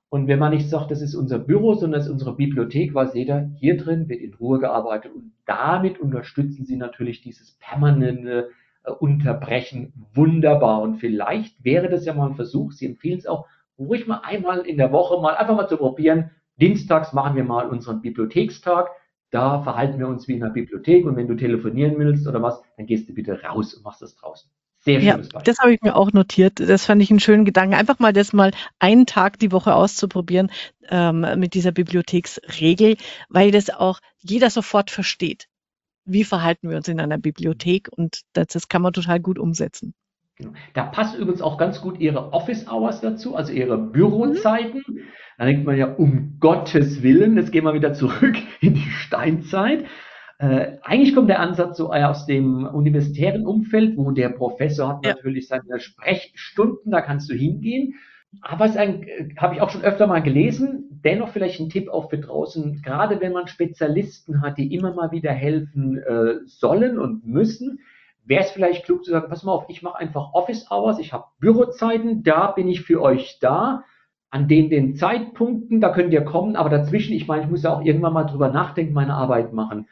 [0.09, 3.13] Und wenn man nicht sagt, das ist unser Büro, sondern das ist unsere Bibliothek, weiß
[3.13, 5.13] jeder, hier drin wird in Ruhe gearbeitet.
[5.15, 8.49] Und damit unterstützen sie natürlich dieses permanente
[8.83, 9.93] äh, unterbrechen.
[10.13, 10.81] Wunderbar.
[10.81, 12.73] Und vielleicht wäre das ja mal ein Versuch.
[12.73, 13.47] Sie empfehlen es auch,
[13.79, 16.31] ruhig mal einmal in der Woche mal einfach mal zu probieren.
[16.59, 18.89] Dienstags machen wir mal unseren Bibliothekstag.
[19.31, 21.05] Da verhalten wir uns wie in der Bibliothek.
[21.05, 24.15] Und wenn du telefonieren willst oder was, dann gehst du bitte raus und machst das
[24.15, 24.51] draußen.
[24.79, 25.41] Sehr schönes ja, Beispiel.
[25.43, 26.59] Das habe ich mir auch notiert.
[26.59, 27.75] Das fand ich einen schönen Gedanken.
[27.75, 30.51] Einfach mal das mal einen Tag die Woche auszuprobieren
[30.89, 32.97] ähm, mit dieser Bibliotheksregel,
[33.29, 35.47] weil das auch jeder sofort versteht
[36.05, 39.93] wie verhalten wir uns in einer Bibliothek und das, das kann man total gut umsetzen.
[40.73, 44.83] Da passt übrigens auch ganz gut Ihre Office Hours dazu, also Ihre Bürozeiten.
[44.87, 44.99] Mhm.
[45.37, 49.85] Da denkt man ja, um Gottes Willen, jetzt gehen wir wieder zurück in die Steinzeit.
[50.37, 55.13] Äh, eigentlich kommt der Ansatz so aus dem universitären Umfeld, wo der Professor hat ja.
[55.13, 57.95] natürlich seine Sprechstunden, da kannst du hingehen.
[58.41, 60.99] Aber es habe ich auch schon öfter mal gelesen.
[61.03, 65.11] Dennoch vielleicht ein Tipp auch für draußen, gerade wenn man Spezialisten hat, die immer mal
[65.11, 67.79] wieder helfen äh, sollen und müssen,
[68.23, 71.13] wäre es vielleicht klug zu sagen, pass mal auf, ich mache einfach Office Hours, ich
[71.13, 73.83] habe Bürozeiten, da bin ich für euch da.
[74.33, 77.73] An den, den Zeitpunkten, da könnt ihr kommen, aber dazwischen, ich meine, ich muss ja
[77.73, 79.89] auch irgendwann mal drüber nachdenken, meine Arbeit machen.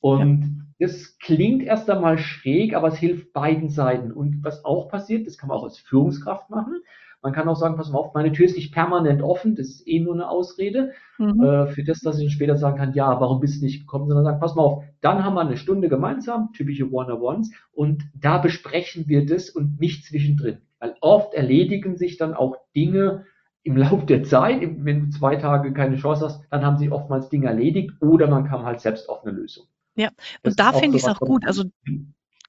[0.00, 0.86] Und ja.
[0.86, 4.12] das klingt erst einmal schräg, aber es hilft beiden Seiten.
[4.12, 6.80] Und was auch passiert, das kann man auch als Führungskraft machen,
[7.26, 9.88] man kann auch sagen, pass mal auf, meine Tür ist nicht permanent offen, das ist
[9.88, 11.42] eh nur eine Ausrede mhm.
[11.42, 14.06] äh, für das, dass ich dann später sagen kann, ja, warum bist du nicht gekommen,
[14.06, 18.38] sondern sagen, pass mal auf, dann haben wir eine Stunde gemeinsam, typische One-on-Ones, und da
[18.38, 20.58] besprechen wir das und nicht zwischendrin.
[20.78, 23.24] Weil oft erledigen sich dann auch Dinge
[23.64, 27.28] im Laufe der Zeit, wenn du zwei Tage keine Chance hast, dann haben sich oftmals
[27.28, 29.66] Dinge erledigt oder man kam halt selbst auf eine Lösung.
[29.96, 31.44] Ja, und das da finde ich es auch gut.
[31.44, 31.64] Also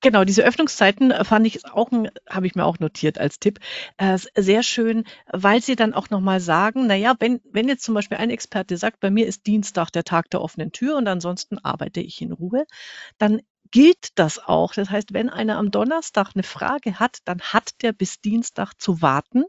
[0.02, 1.90] Genau, diese Öffnungszeiten äh, fand ich auch,
[2.30, 3.60] habe ich mir auch notiert als Tipp,
[3.98, 8.18] äh, sehr schön, weil sie dann auch nochmal sagen, naja, wenn, wenn jetzt zum Beispiel
[8.18, 12.02] ein Experte sagt, bei mir ist Dienstag der Tag der offenen Tür und ansonsten arbeite
[12.02, 12.66] ich in Ruhe,
[13.18, 14.74] dann gilt das auch.
[14.74, 19.02] Das heißt, wenn einer am Donnerstag eine Frage hat, dann hat der bis Dienstag zu
[19.02, 19.44] warten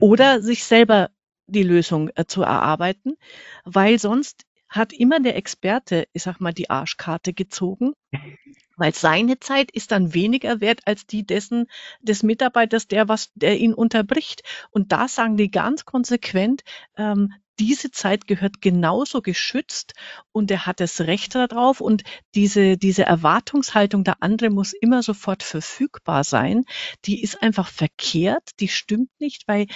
[0.00, 1.10] oder sich selber
[1.46, 3.16] die Lösung äh, zu erarbeiten,
[3.64, 7.92] weil sonst hat immer der Experte, ich sag mal, die Arschkarte gezogen
[8.76, 11.66] weil seine Zeit ist dann weniger wert als die dessen
[12.00, 14.42] des Mitarbeiters, der was, der ihn unterbricht.
[14.70, 16.62] Und da sagen die ganz konsequent,
[16.96, 19.94] ähm, diese Zeit gehört genauso geschützt
[20.32, 22.02] und er hat das Recht darauf und
[22.34, 26.64] diese, diese Erwartungshaltung, der andere muss immer sofort verfügbar sein,
[27.06, 29.66] die ist einfach verkehrt, die stimmt nicht, weil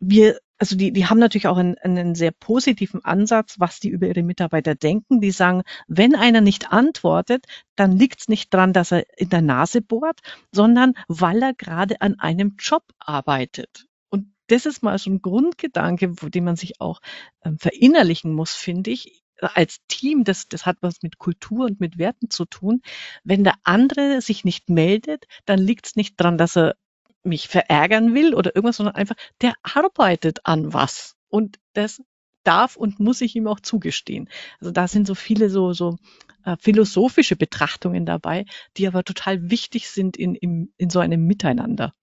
[0.00, 4.06] wir also die, die haben natürlich auch einen, einen sehr positiven Ansatz, was die über
[4.06, 5.20] ihre Mitarbeiter denken.
[5.20, 9.42] Die sagen, wenn einer nicht antwortet, dann liegt es nicht dran, dass er in der
[9.42, 10.20] Nase bohrt,
[10.52, 13.86] sondern weil er gerade an einem Job arbeitet.
[14.10, 17.00] Und das ist mal so ein Grundgedanke, wo den man sich auch
[17.44, 21.98] ähm, verinnerlichen muss, finde ich als Team, das, das hat was mit Kultur und mit
[21.98, 22.82] Werten zu tun.
[23.24, 26.76] Wenn der andere sich nicht meldet, dann liegt es nicht dran, dass er
[27.24, 31.16] mich verärgern will oder irgendwas, sondern einfach, der arbeitet an was.
[31.28, 32.02] Und das
[32.44, 34.28] darf und muss ich ihm auch zugestehen.
[34.60, 35.96] Also da sind so viele so, so
[36.44, 38.44] äh, philosophische Betrachtungen dabei,
[38.76, 41.94] die aber total wichtig sind in, in, in so einem Miteinander.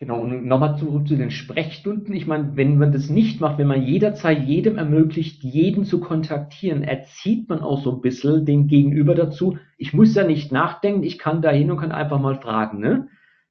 [0.00, 2.14] Genau, und nochmal zurück zu den Sprechstunden.
[2.14, 6.84] Ich meine, wenn man das nicht macht, wenn man jederzeit jedem ermöglicht, jeden zu kontaktieren,
[6.84, 9.58] erzieht man auch so ein bisschen den Gegenüber dazu.
[9.76, 12.78] Ich muss ja nicht nachdenken, ich kann da hin und kann einfach mal fragen.
[12.78, 13.08] Ne?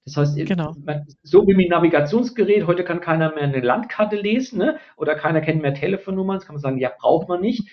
[0.08, 0.74] Das heißt, genau.
[1.22, 4.78] so wie mit Navigationsgerät, heute kann keiner mehr eine Landkarte lesen ne?
[4.96, 7.70] oder keiner kennt mehr Telefonnummern, das kann man sagen, ja, braucht man nicht.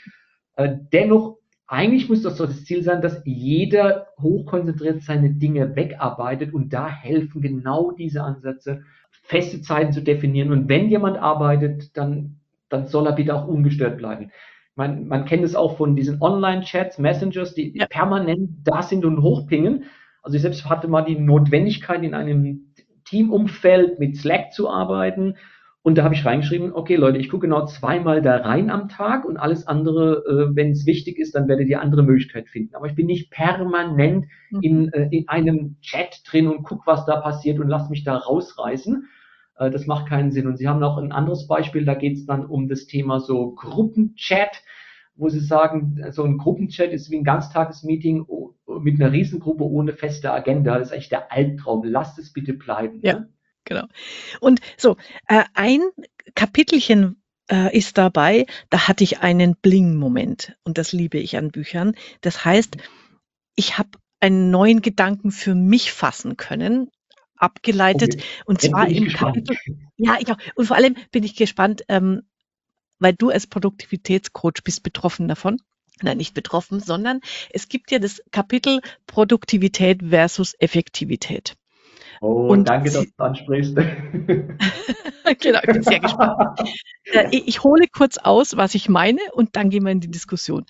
[0.56, 6.52] Äh, dennoch eigentlich muss das so das Ziel sein, dass jeder hochkonzentriert seine Dinge wegarbeitet
[6.52, 8.82] und da helfen genau diese Ansätze,
[9.22, 10.50] feste Zeiten zu definieren.
[10.50, 14.32] Und wenn jemand arbeitet, dann, dann soll er bitte auch ungestört bleiben.
[14.74, 17.86] Man, man kennt es auch von diesen Online-Chats, Messengers, die ja.
[17.86, 19.84] permanent da sind und hochpingen.
[20.24, 22.72] Also ich selbst hatte mal die Notwendigkeit, in einem
[23.04, 25.34] Teamumfeld mit Slack zu arbeiten
[25.84, 29.26] und da habe ich reingeschrieben, okay Leute, ich gucke genau zweimal da rein am Tag
[29.26, 32.74] und alles andere, äh, wenn es wichtig ist, dann werdet ihr andere Möglichkeit finden.
[32.74, 34.60] Aber ich bin nicht permanent mhm.
[34.62, 38.16] in, äh, in einem Chat drin und guck, was da passiert und lass mich da
[38.16, 39.06] rausreißen.
[39.58, 40.46] Äh, das macht keinen Sinn.
[40.46, 43.54] Und Sie haben noch ein anderes Beispiel, da geht es dann um das Thema so
[43.54, 44.62] Gruppenchat,
[45.16, 48.27] wo Sie sagen, so ein Gruppenchat ist wie ein Ganztagesmeeting
[48.81, 50.79] mit einer Riesengruppe ohne feste Agenda.
[50.79, 51.85] Das ist eigentlich der Albtraum.
[51.85, 53.00] Lasst es bitte bleiben.
[53.03, 53.20] Ja.
[53.20, 53.29] Ne?
[53.64, 53.87] genau.
[54.40, 54.96] Und so,
[55.29, 55.81] äh, ein
[56.35, 61.94] Kapitelchen äh, ist dabei, da hatte ich einen Bling-Moment und das liebe ich an Büchern.
[62.20, 62.77] Das heißt,
[63.55, 66.90] ich habe einen neuen Gedanken für mich fassen können,
[67.37, 68.24] abgeleitet okay.
[68.46, 69.48] und zwar im gespannt.
[69.48, 69.57] Kapitel.
[69.96, 70.38] Ja, ich auch.
[70.55, 72.22] Und vor allem bin ich gespannt, ähm,
[72.98, 75.59] weil du als Produktivitätscoach bist betroffen davon.
[76.02, 81.54] Nein, nicht betroffen, sondern es gibt ja das Kapitel Produktivität versus Effektivität.
[82.20, 83.76] Oh, und danke, dass du ansprichst.
[85.40, 86.61] genau, ich bin sehr gespannt.
[87.12, 90.64] Äh, ich hole kurz aus, was ich meine, und dann gehen wir in die Diskussion.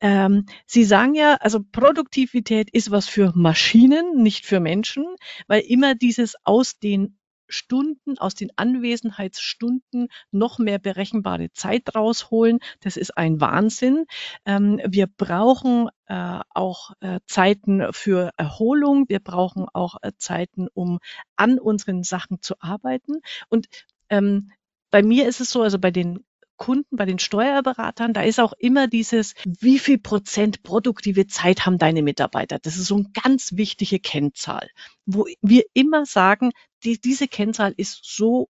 [0.00, 5.04] Ähm, Sie sagen ja, also Produktivität ist was für Maschinen, nicht für Menschen,
[5.46, 7.18] weil immer dieses Aus den
[7.50, 12.58] Stunden, aus den Anwesenheitsstunden noch mehr berechenbare Zeit rausholen.
[12.80, 14.06] Das ist ein Wahnsinn.
[14.44, 19.08] Ähm, wir brauchen äh, auch äh, Zeiten für Erholung.
[19.08, 20.98] Wir brauchen auch äh, Zeiten, um
[21.36, 23.20] an unseren Sachen zu arbeiten.
[23.48, 23.68] Und
[24.08, 24.50] ähm,
[24.90, 26.24] bei mir ist es so, also bei den
[26.60, 31.78] Kunden, bei den Steuerberatern, da ist auch immer dieses, wie viel Prozent produktive Zeit haben
[31.78, 32.58] deine Mitarbeiter?
[32.60, 34.68] Das ist so eine ganz wichtige Kennzahl,
[35.06, 36.52] wo wir immer sagen,
[36.84, 38.50] die, diese Kennzahl ist so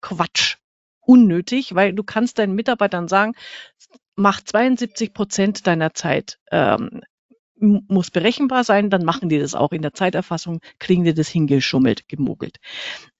[0.00, 0.58] Quatsch,
[1.00, 3.34] unnötig, weil du kannst deinen Mitarbeitern sagen,
[4.14, 7.02] mach 72 Prozent deiner Zeit ähm,
[7.60, 12.08] muss berechenbar sein, dann machen die das auch in der Zeiterfassung, kriegen die das hingeschummelt,
[12.08, 12.58] gemogelt.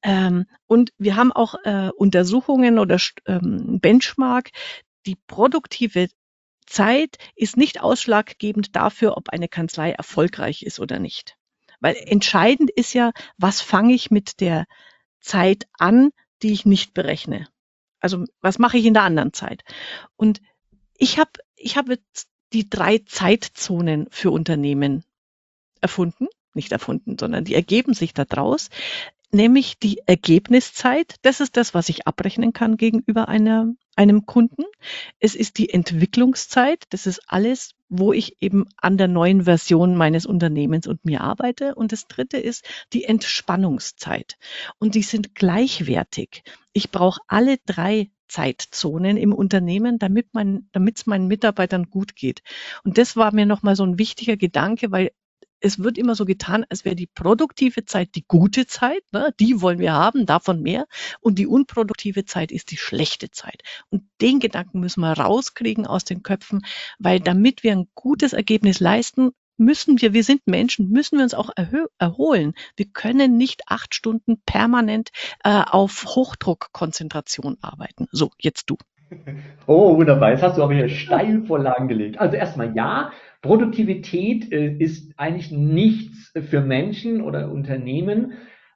[0.03, 4.51] Ähm, und wir haben auch äh, Untersuchungen oder ähm, Benchmark,
[5.07, 6.09] die produktive
[6.66, 11.37] Zeit ist nicht ausschlaggebend dafür, ob eine Kanzlei erfolgreich ist oder nicht.
[11.81, 14.66] Weil entscheidend ist ja, was fange ich mit der
[15.20, 16.11] Zeit an,
[16.42, 17.48] die ich nicht berechne.
[18.01, 19.62] Also was mache ich in der anderen Zeit?
[20.16, 20.40] Und
[20.96, 25.05] ich habe ich hab jetzt die drei Zeitzonen für Unternehmen
[25.81, 28.71] erfunden, nicht erfunden, sondern die ergeben sich daraus,
[29.31, 31.17] nämlich die Ergebniszeit.
[31.23, 34.65] Das ist das, was ich abrechnen kann gegenüber einer, einem Kunden.
[35.19, 36.85] Es ist die Entwicklungszeit.
[36.91, 41.75] Das ist alles, wo ich eben an der neuen Version meines Unternehmens und mir arbeite.
[41.75, 44.39] Und das dritte ist die Entspannungszeit.
[44.79, 46.43] Und die sind gleichwertig.
[46.73, 52.43] Ich brauche alle drei Zeitzonen im Unternehmen, damit man, damit es meinen Mitarbeitern gut geht.
[52.85, 55.11] Und das war mir nochmal so ein wichtiger Gedanke, weil
[55.61, 59.35] es wird immer so getan, als wäre die produktive Zeit die gute Zeit, ne?
[59.41, 60.87] die wollen wir haben, davon mehr.
[61.21, 63.62] Und die unproduktive Zeit ist die schlechte Zeit.
[63.91, 66.64] Und den Gedanken müssen wir rauskriegen aus den Köpfen,
[66.99, 71.35] weil damit wir ein gutes Ergebnis leisten, müssen wir, wir sind Menschen, müssen wir uns
[71.35, 71.51] auch
[71.99, 72.55] erholen.
[72.77, 75.11] Wir können nicht acht Stunden permanent
[75.44, 78.09] äh, auf Hochdruckkonzentration arbeiten.
[78.12, 78.77] So, jetzt du.
[79.66, 80.31] Oh, wunderbar.
[80.31, 82.18] Jetzt hast du aber hier steil Vorlagen gelegt.
[82.18, 88.33] Also erstmal ja, Produktivität äh, ist eigentlich nichts für Menschen oder Unternehmen.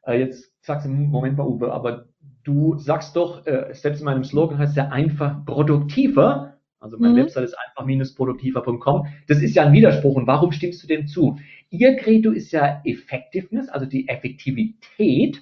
[0.07, 2.07] Äh, jetzt sagst du, Moment mal, Uwe, aber
[2.45, 6.52] du sagst doch, äh, selbst in meinem Slogan heißt es ja einfach produktiver.
[6.83, 7.18] Also meine mhm.
[7.18, 9.07] Website ist einfach-produktiver.com.
[9.29, 10.16] Das ist ja ein Widerspruch.
[10.16, 11.38] Und warum stimmst du dem zu?
[11.71, 15.40] Ihr Credo ist ja Effectiveness, also die Effektivität.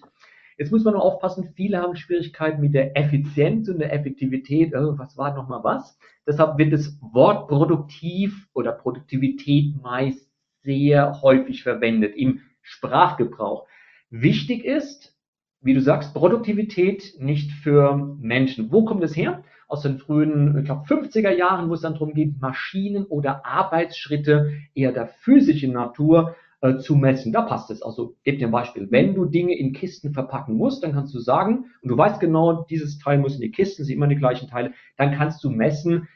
[0.58, 4.74] Jetzt muss man nur aufpassen, viele haben Schwierigkeiten mit der Effizienz und der Effektivität.
[4.74, 5.98] Oh, was war nochmal was?
[6.26, 10.30] Deshalb wird das Wort produktiv oder Produktivität meist
[10.62, 13.66] sehr häufig verwendet im Sprachgebrauch.
[14.10, 15.16] Wichtig ist,
[15.62, 18.70] wie du sagst, Produktivität nicht für Menschen.
[18.70, 19.42] Wo kommt es her?
[19.70, 24.52] Aus den frühen, ich glaube, 50er Jahren, wo es dann darum geht, Maschinen oder Arbeitsschritte
[24.74, 27.32] eher der physischen Natur äh, zu messen.
[27.32, 27.82] Da passt es.
[27.82, 28.90] Also, gebe dir ein Beispiel.
[28.90, 32.64] Wenn du Dinge in Kisten verpacken musst, dann kannst du sagen, und du weißt genau,
[32.64, 36.08] dieses Teil muss in die Kisten, sind immer die gleichen Teile, dann kannst du messen,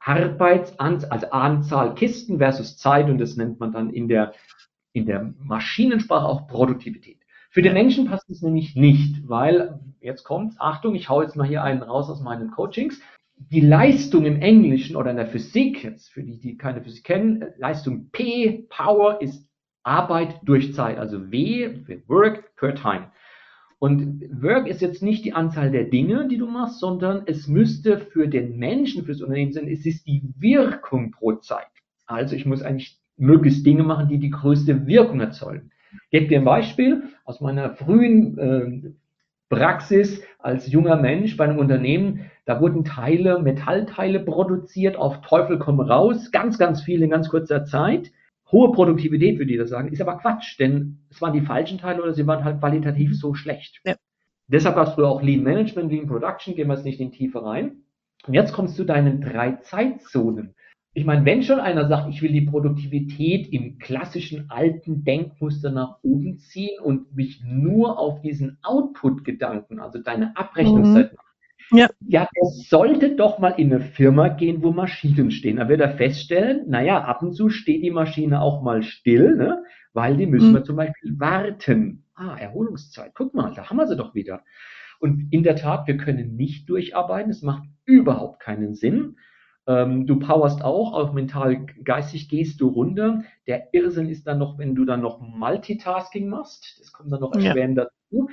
[0.00, 4.32] Arbeitsanzahl, also Anzahl Kisten versus Zeit, und das nennt man dann in der,
[4.92, 7.23] in der Maschinensprache auch Produktivität.
[7.54, 11.46] Für den Menschen passt es nämlich nicht, weil, jetzt kommt's, Achtung, ich hau jetzt mal
[11.46, 13.00] hier einen raus aus meinen Coachings.
[13.36, 17.44] Die Leistung im Englischen oder in der Physik, jetzt für die, die keine Physik kennen,
[17.56, 19.48] Leistung P, Power ist
[19.84, 23.12] Arbeit durch Zeit, also W, Work per Time.
[23.78, 27.98] Und Work ist jetzt nicht die Anzahl der Dinge, die du machst, sondern es müsste
[27.98, 31.68] für den Menschen, fürs Unternehmen sein, es ist die Wirkung pro Zeit.
[32.06, 35.70] Also ich muss eigentlich möglichst Dinge machen, die die größte Wirkung erzeugen.
[36.10, 38.90] Ich gebe dir ein Beispiel aus meiner frühen äh,
[39.48, 42.30] Praxis als junger Mensch bei einem Unternehmen.
[42.44, 47.64] Da wurden Teile, Metallteile produziert, auf Teufel komm raus, ganz, ganz viel in ganz kurzer
[47.64, 48.10] Zeit
[48.54, 52.02] hohe Produktivität, würde ich das sagen, ist aber Quatsch, denn es waren die falschen Teile
[52.02, 53.80] oder sie waren halt qualitativ so schlecht.
[53.84, 53.96] Ja.
[54.46, 57.82] Deshalb hast du auch Lean Management, Lean Production, gehen wir jetzt nicht in Tiefe rein.
[58.26, 60.54] Und jetzt kommst du deinen drei Zeitzonen.
[60.96, 65.98] Ich meine, wenn schon einer sagt, ich will die Produktivität im klassischen alten Denkmuster nach
[66.02, 71.18] oben ziehen und mich nur auf diesen Output-Gedanken, also deine Abrechnungszeit mhm.
[71.70, 71.88] Ja.
[72.06, 75.56] ja, er sollte doch mal in eine Firma gehen, wo Maschinen stehen.
[75.56, 79.64] Da wird er feststellen, naja, ab und zu steht die Maschine auch mal still, ne?
[79.92, 80.54] weil die müssen mhm.
[80.54, 82.04] wir zum Beispiel warten.
[82.14, 83.12] Ah, Erholungszeit.
[83.14, 84.42] Guck mal, da haben wir sie doch wieder.
[85.00, 87.30] Und in der Tat, wir können nicht durcharbeiten.
[87.30, 89.16] Es macht überhaupt keinen Sinn.
[89.66, 93.22] Ähm, du powerst auch, auch mental, geistig gehst du runter.
[93.46, 96.78] Der Irrsinn ist dann noch, wenn du dann noch Multitasking machst.
[96.80, 97.84] Das kommt dann noch erschwerend ja.
[97.84, 98.28] dazu.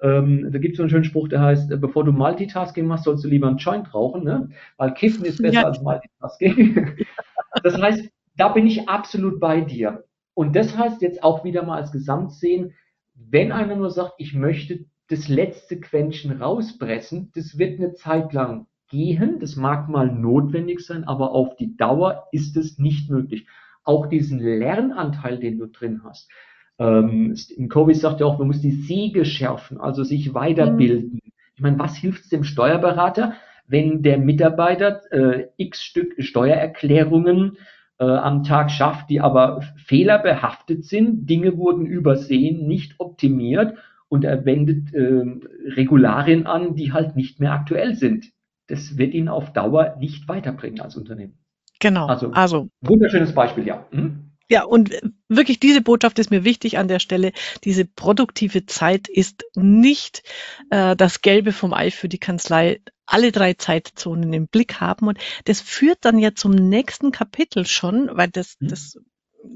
[0.00, 3.04] Ähm, da gibt es so einen schönen Spruch, der heißt, äh, bevor du Multitasking machst,
[3.04, 4.48] sollst du lieber einen Joint rauchen, ne?
[4.76, 5.64] weil Kiffen ist besser ja.
[5.64, 6.96] als Multitasking.
[7.62, 10.04] das heißt, da bin ich absolut bei dir.
[10.34, 12.74] Und das heißt jetzt auch wieder mal als Gesamtsehen,
[13.14, 18.66] wenn einer nur sagt, ich möchte das letzte Quäntchen rauspressen, das wird eine Zeit lang
[18.92, 23.46] gehen, das mag mal notwendig sein, aber auf die Dauer ist es nicht möglich.
[23.82, 26.30] Auch diesen Lernanteil, den du drin hast,
[26.78, 27.34] ähm,
[27.68, 31.14] Covid sagt ja auch, man muss die Siege schärfen, also sich weiterbilden.
[31.14, 31.32] Mhm.
[31.54, 33.34] Ich meine, was hilft es dem Steuerberater,
[33.66, 37.56] wenn der Mitarbeiter äh, x Stück Steuererklärungen
[37.98, 43.74] äh, am Tag schafft, die aber fehlerbehaftet sind, Dinge wurden übersehen, nicht optimiert
[44.08, 45.24] und er wendet äh,
[45.70, 48.26] Regularien an, die halt nicht mehr aktuell sind.
[48.72, 51.34] Das wird ihn auf Dauer nicht weiterbringen als Unternehmen.
[51.78, 52.06] Genau.
[52.06, 53.86] Also, also wunderschönes Beispiel, ja.
[53.90, 54.30] Hm?
[54.48, 57.32] Ja, und wirklich diese Botschaft ist mir wichtig an der Stelle.
[57.64, 60.22] Diese produktive Zeit ist nicht
[60.70, 62.80] äh, das Gelbe vom Ei für die Kanzlei.
[63.04, 65.06] Alle drei Zeitzonen im Blick haben.
[65.06, 68.68] Und das führt dann ja zum nächsten Kapitel schon, weil das, mhm.
[68.68, 68.96] das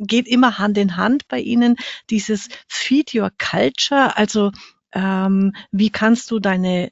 [0.01, 1.77] geht immer Hand in Hand bei Ihnen,
[2.11, 4.15] dieses Feed Your Culture.
[4.19, 4.53] Also
[4.93, 6.91] ähm, wie kannst du deine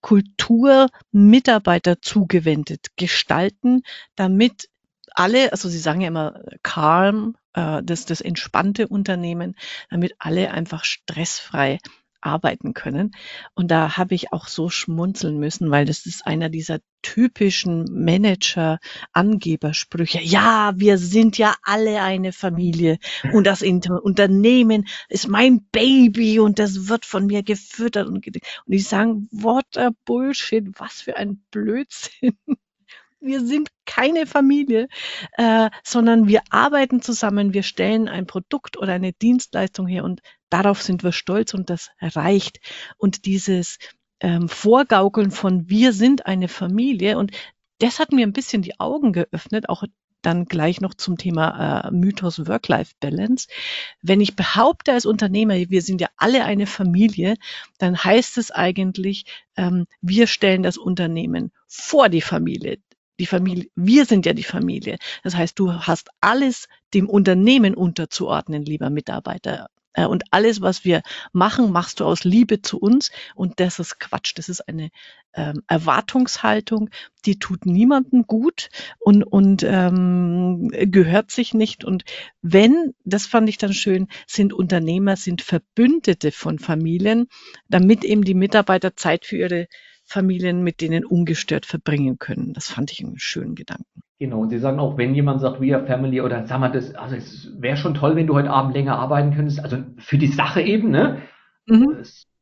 [0.00, 3.82] Kultur Mitarbeiter zugewendet gestalten,
[4.14, 4.68] damit
[5.10, 9.56] alle, also Sie sagen ja immer calm, äh, das, das entspannte Unternehmen,
[9.90, 11.78] damit alle einfach stressfrei
[12.26, 13.12] arbeiten können.
[13.54, 20.20] Und da habe ich auch so schmunzeln müssen, weil das ist einer dieser typischen Manager-Angebersprüche.
[20.20, 22.98] Ja, wir sind ja alle eine Familie
[23.32, 28.78] und das Unternehmen ist mein Baby und das wird von mir gefüttert und, und die
[28.80, 32.36] sagen, what a Bullshit, was für ein Blödsinn
[33.26, 34.88] wir sind keine Familie,
[35.36, 40.82] äh, sondern wir arbeiten zusammen, wir stellen ein Produkt oder eine Dienstleistung her und darauf
[40.82, 42.60] sind wir stolz und das reicht.
[42.96, 43.78] Und dieses
[44.20, 47.32] ähm, Vorgaukeln von wir sind eine Familie und
[47.78, 49.84] das hat mir ein bisschen die Augen geöffnet, auch
[50.22, 53.46] dann gleich noch zum Thema äh, Mythos Work-Life-Balance.
[54.02, 57.36] Wenn ich behaupte als Unternehmer, wir sind ja alle eine Familie,
[57.78, 59.24] dann heißt es eigentlich,
[59.56, 62.78] ähm, wir stellen das Unternehmen vor die Familie
[63.18, 64.96] die Familie, wir sind ja die Familie.
[65.22, 69.68] Das heißt, du hast alles dem Unternehmen unterzuordnen, lieber Mitarbeiter.
[69.96, 71.02] Äh, und alles, was wir
[71.32, 73.10] machen, machst du aus Liebe zu uns.
[73.34, 74.34] Und das ist Quatsch.
[74.36, 74.90] Das ist eine
[75.34, 76.90] ähm, Erwartungshaltung,
[77.24, 81.84] die tut niemandem gut und, und ähm, gehört sich nicht.
[81.84, 82.04] Und
[82.42, 87.28] wenn, das fand ich dann schön, sind Unternehmer, sind Verbündete von Familien,
[87.68, 89.66] damit eben die Mitarbeiter Zeit für ihre
[90.06, 92.52] Familien mit denen ungestört verbringen können.
[92.52, 94.02] Das fand ich einen schönen Gedanken.
[94.18, 96.94] Genau, und Sie sagen auch, wenn jemand sagt, we are family oder sag mal, das,
[96.94, 100.28] also es wäre schon toll, wenn du heute Abend länger arbeiten könntest, also für die
[100.28, 101.18] Sache eben, ne?
[101.66, 101.98] Mhm.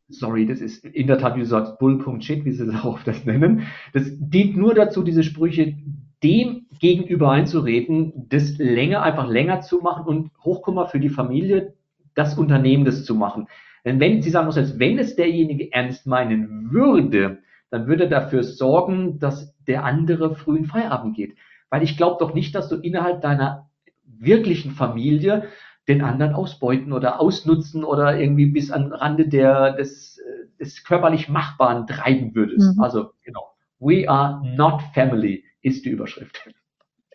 [0.09, 3.25] sorry, das ist in der Tat, wie du sagst, Bull.shit, wie sie es auch das
[3.25, 3.67] nennen.
[3.93, 5.75] Das dient nur dazu, diese Sprüche
[6.23, 11.75] dem gegenüber einzureden, das länger, einfach länger zu machen und Hochkomma für die Familie,
[12.15, 13.49] das Unternehmen das zu machen.
[13.85, 17.39] Denn wenn, Sie sagen selbst, wenn es derjenige ernst meinen würde,
[17.75, 21.37] dann würde er dafür sorgen, dass der andere früh in Feierabend geht.
[21.71, 23.69] Weil ich glaube doch nicht, dass du innerhalb deiner
[24.05, 25.49] wirklichen Familie
[25.89, 30.21] den anderen ausbeuten oder ausnutzen oder irgendwie bis an Rande der, des,
[30.61, 32.77] des körperlich Machbaren treiben würdest.
[32.77, 32.81] Mhm.
[32.81, 33.51] Also, genau.
[33.81, 36.49] We are not family ist die Überschrift.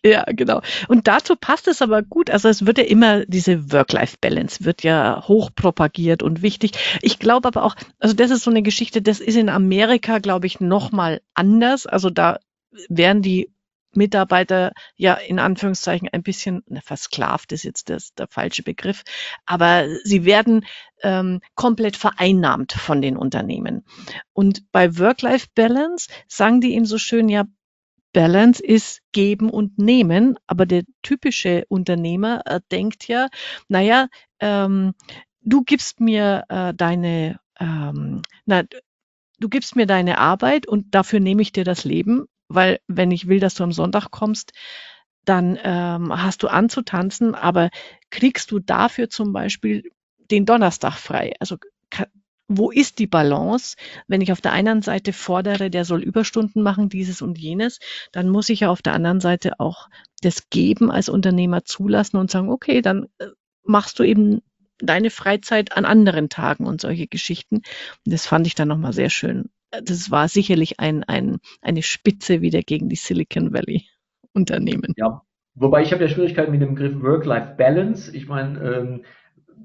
[0.04, 0.62] Ja, genau.
[0.88, 2.30] Und dazu passt es aber gut.
[2.30, 6.72] Also es wird ja immer diese Work-Life-Balance wird ja hoch propagiert und wichtig.
[7.02, 10.48] Ich glaube aber auch, also das ist so eine Geschichte, das ist in Amerika, glaube
[10.48, 11.86] ich, nochmal anders.
[11.86, 12.40] Also da
[12.88, 13.52] werden die
[13.94, 19.04] Mitarbeiter ja in Anführungszeichen ein bisschen, ne, versklavt ist jetzt das, der falsche Begriff,
[19.46, 20.66] aber sie werden
[21.02, 23.84] ähm, komplett vereinnahmt von den Unternehmen.
[24.32, 27.46] Und bei Work-Life-Balance sagen die ihm so schön, ja,
[28.14, 33.28] Balance ist geben und nehmen, aber der typische Unternehmer äh, denkt ja,
[33.68, 34.08] naja,
[34.40, 34.94] ähm,
[35.42, 38.64] du gibst mir äh, deine, ähm, na,
[39.40, 43.28] du gibst mir deine Arbeit und dafür nehme ich dir das Leben weil wenn ich
[43.28, 44.52] will, dass du am Sonntag kommst,
[45.24, 47.70] dann ähm, hast du anzutanzen, aber
[48.10, 49.84] kriegst du dafür zum Beispiel
[50.32, 51.34] den Donnerstag frei?
[51.40, 51.58] Also
[52.50, 53.78] wo ist die Balance?
[54.08, 57.80] Wenn ich auf der einen Seite fordere, der soll Überstunden machen, dieses und jenes,
[58.12, 59.88] dann muss ich ja auf der anderen Seite auch
[60.22, 63.28] das Geben als Unternehmer zulassen und sagen, okay, dann äh,
[63.64, 64.42] machst du eben
[64.80, 67.56] deine Freizeit an anderen Tagen und solche Geschichten.
[67.58, 67.64] Und
[68.06, 72.62] das fand ich dann nochmal sehr schön das war sicherlich ein, ein, eine Spitze wieder
[72.62, 73.86] gegen die Silicon Valley
[74.34, 74.94] Unternehmen.
[74.98, 75.22] Ja,
[75.56, 78.16] wobei ich habe ja Schwierigkeiten mit dem Begriff Work-Life-Balance.
[78.16, 79.04] Ich meine, ähm,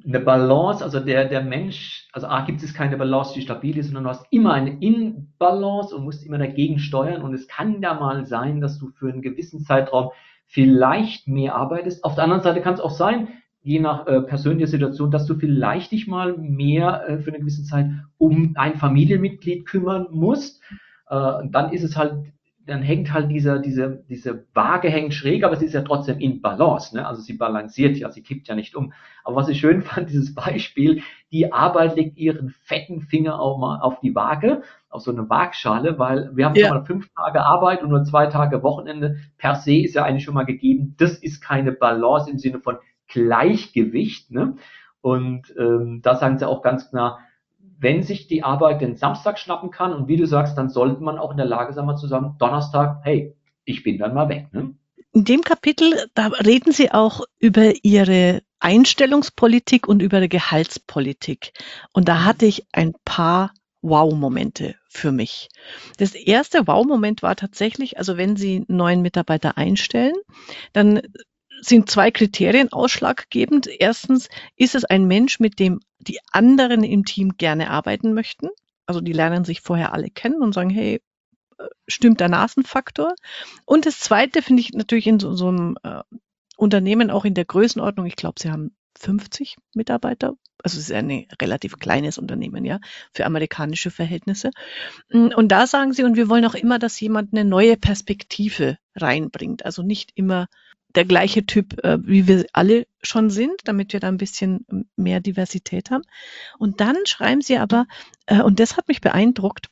[0.07, 3.87] eine Balance, also der, der Mensch, also A gibt es keine Balance, die stabil ist,
[3.87, 7.23] sondern du hast immer eine Inbalance und musst immer dagegen steuern.
[7.23, 10.11] Und es kann ja mal sein, dass du für einen gewissen Zeitraum
[10.47, 12.05] vielleicht mehr arbeitest.
[12.05, 13.29] Auf der anderen Seite kann es auch sein,
[13.63, 17.65] je nach äh, persönlicher Situation, dass du vielleicht dich mal mehr äh, für eine gewisse
[17.65, 17.87] Zeit
[18.19, 20.63] um ein Familienmitglied kümmern musst.
[21.09, 22.34] Äh, dann ist es halt,
[22.67, 26.41] dann hängt halt dieser, diese, diese Waage hängt schräg, aber sie ist ja trotzdem in
[26.41, 26.97] Balance.
[26.97, 27.07] Ne?
[27.07, 28.93] Also sie balanciert ja, sie kippt ja nicht um.
[29.23, 33.81] Aber was ich schön fand, dieses Beispiel, die Arbeit legt ihren fetten Finger auch mal
[33.81, 36.69] auf die Waage, auf so eine Waagschale, weil wir haben ja.
[36.69, 39.17] schon mal fünf Tage Arbeit und nur zwei Tage Wochenende.
[39.37, 40.95] Per se ist ja eigentlich schon mal gegeben.
[40.99, 44.31] Das ist keine Balance im Sinne von Gleichgewicht.
[44.31, 44.57] Ne?
[45.03, 47.19] Und ähm, da sagen sie auch ganz klar,
[47.85, 51.19] wenn sich die Arbeit den Samstag schnappen kann und wie du sagst, dann sollte man
[51.19, 54.49] auch in der Lage sein, mal zu sagen, Donnerstag, hey, ich bin dann mal weg.
[54.53, 54.75] Ne?
[55.13, 61.53] In dem Kapitel, da reden Sie auch über Ihre Einstellungspolitik und über die Gehaltspolitik.
[61.93, 65.51] Und da hatte ich ein paar Wow-Momente für mich.
[65.99, 70.15] Das erste Wow-Moment war tatsächlich, also wenn Sie einen neuen Mitarbeiter einstellen,
[70.73, 71.03] dann
[71.69, 73.67] sind zwei Kriterien ausschlaggebend.
[73.67, 78.49] Erstens, ist es ein Mensch, mit dem die anderen im Team gerne arbeiten möchten?
[78.87, 81.01] Also die lernen sich vorher alle kennen und sagen, hey,
[81.59, 83.15] äh, stimmt der Nasenfaktor?
[83.65, 86.03] Und das Zweite finde ich natürlich in so, so einem äh,
[86.57, 90.35] Unternehmen auch in der Größenordnung, ich glaube, sie haben 50 Mitarbeiter.
[90.63, 92.79] Also es ist ein relativ kleines Unternehmen, ja,
[93.13, 94.51] für amerikanische Verhältnisse.
[95.11, 99.65] Und da sagen sie, und wir wollen auch immer, dass jemand eine neue Perspektive reinbringt.
[99.65, 100.47] Also nicht immer
[100.95, 105.21] der gleiche Typ, äh, wie wir alle schon sind, damit wir da ein bisschen mehr
[105.21, 106.05] Diversität haben.
[106.59, 107.87] Und dann schreiben sie aber,
[108.27, 109.69] äh, und das hat mich beeindruckt,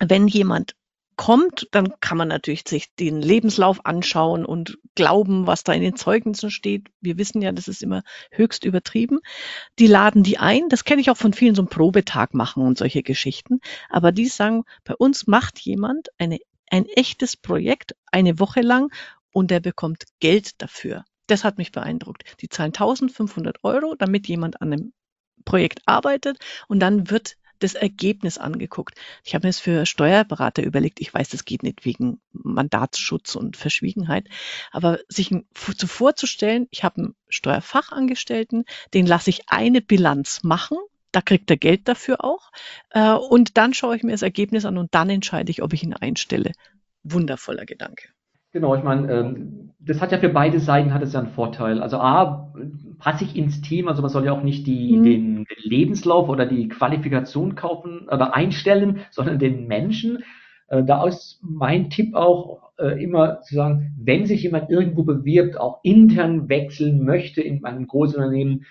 [0.00, 0.74] wenn jemand
[1.18, 5.96] kommt, dann kann man natürlich sich den Lebenslauf anschauen und glauben, was da in den
[5.96, 6.86] Zeugnissen steht.
[7.00, 9.18] Wir wissen ja, das ist immer höchst übertrieben.
[9.80, 10.68] Die laden die ein.
[10.68, 13.58] Das kenne ich auch von vielen, so einen Probetag machen und solche Geschichten.
[13.90, 16.38] Aber die sagen, bei uns macht jemand eine,
[16.70, 18.92] ein echtes Projekt eine Woche lang
[19.38, 21.04] und er bekommt Geld dafür.
[21.28, 22.24] Das hat mich beeindruckt.
[22.40, 24.92] Die zahlen 1500 Euro, damit jemand an einem
[25.44, 28.98] Projekt arbeitet und dann wird das Ergebnis angeguckt.
[29.22, 31.00] Ich habe mir das für Steuerberater überlegt.
[31.00, 34.28] Ich weiß, das geht nicht wegen Mandatsschutz und Verschwiegenheit,
[34.72, 40.78] aber sich zu vorzustellen, ich habe einen Steuerfachangestellten, den lasse ich eine Bilanz machen,
[41.12, 42.50] da kriegt er Geld dafür auch
[42.90, 45.84] äh, und dann schaue ich mir das Ergebnis an und dann entscheide ich, ob ich
[45.84, 46.50] ihn einstelle.
[47.04, 48.08] Wundervoller Gedanke.
[48.52, 51.80] Genau, ich meine, ähm, das hat ja für beide Seiten hat es ja einen Vorteil.
[51.82, 52.52] Also A,
[52.98, 55.04] passe ich ins Team, also man soll ja auch nicht die, mhm.
[55.04, 60.24] den, Lebenslauf oder die Qualifikation kaufen oder einstellen, sondern den Menschen.
[60.68, 65.58] Äh, da ist mein Tipp auch äh, immer zu sagen, wenn sich jemand irgendwo bewirbt,
[65.58, 68.64] auch intern wechseln möchte in einem großen Unternehmen,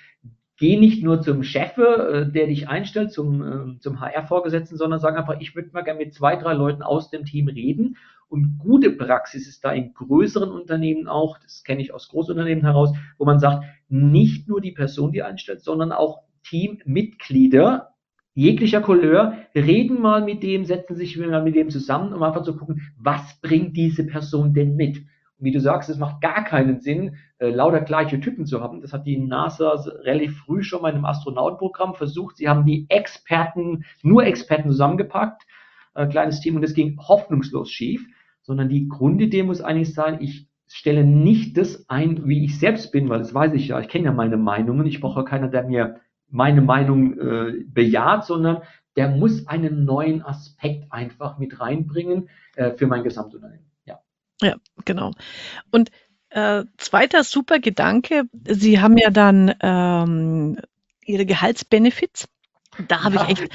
[0.57, 5.15] geh nicht nur zum Chef, äh, der dich einstellt, zum, äh, zum HR-Vorgesetzten, sondern sag
[5.17, 7.97] einfach, ich würde mal gerne mit zwei, drei Leuten aus dem Team reden.
[8.29, 12.93] Und gute Praxis ist da in größeren Unternehmen auch, das kenne ich aus Großunternehmen heraus,
[13.17, 17.93] wo man sagt, nicht nur die Person, die einstellt, sondern auch Teammitglieder
[18.33, 22.55] jeglicher Couleur, reden mal mit dem, setzen sich mal mit dem zusammen, um einfach zu
[22.55, 24.97] gucken, was bringt diese Person denn mit?
[24.97, 28.81] Und wie du sagst, es macht gar keinen Sinn, äh, lauter gleiche Typen zu haben.
[28.81, 29.71] Das hat die NASA
[30.03, 32.37] relativ früh schon mal in einem Astronautenprogramm versucht.
[32.37, 35.43] Sie haben die Experten, nur Experten zusammengepackt,
[35.95, 38.05] äh, kleines Team, und das ging hoffnungslos schief,
[38.47, 43.09] sondern die Grundidee muss eigentlich sein, ich stelle nicht das ein, wie ich selbst bin,
[43.09, 45.99] weil das weiß ich ja, ich kenne ja meine Meinungen, ich brauche keiner, der mir
[46.29, 48.61] meine Meinung äh, bejaht, sondern
[48.95, 53.69] der muss einen neuen Aspekt einfach mit reinbringen äh, für mein Gesamtunternehmen.
[53.85, 53.99] Ja,
[54.41, 55.11] ja genau.
[55.71, 55.91] Und
[56.29, 60.57] äh, zweiter super Gedanke, Sie haben ja dann ähm,
[61.05, 62.27] Ihre Gehaltsbenefits.
[62.87, 63.49] Da habe ich echt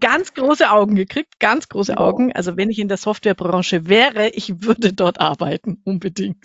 [0.00, 2.32] ganz große Augen gekriegt, ganz große Augen.
[2.32, 6.44] Also wenn ich in der Softwarebranche wäre, ich würde dort arbeiten, unbedingt.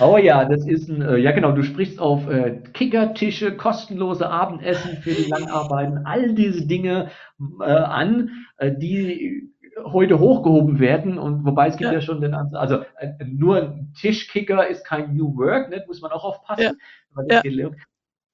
[0.00, 4.96] Oh ja, das ist ein, äh, ja genau, du sprichst auf äh, Kickertische, kostenlose Abendessen
[5.02, 7.10] für die Langarbeiten, all diese Dinge
[7.60, 9.52] äh, an, äh, die
[9.84, 13.92] heute hochgehoben werden und wobei es gibt ja, ja schon den also äh, nur ein
[13.94, 16.78] Tischkicker ist kein New Work, ne, muss man auch aufpassen.
[17.28, 17.42] Ja.
[17.44, 17.70] Ja.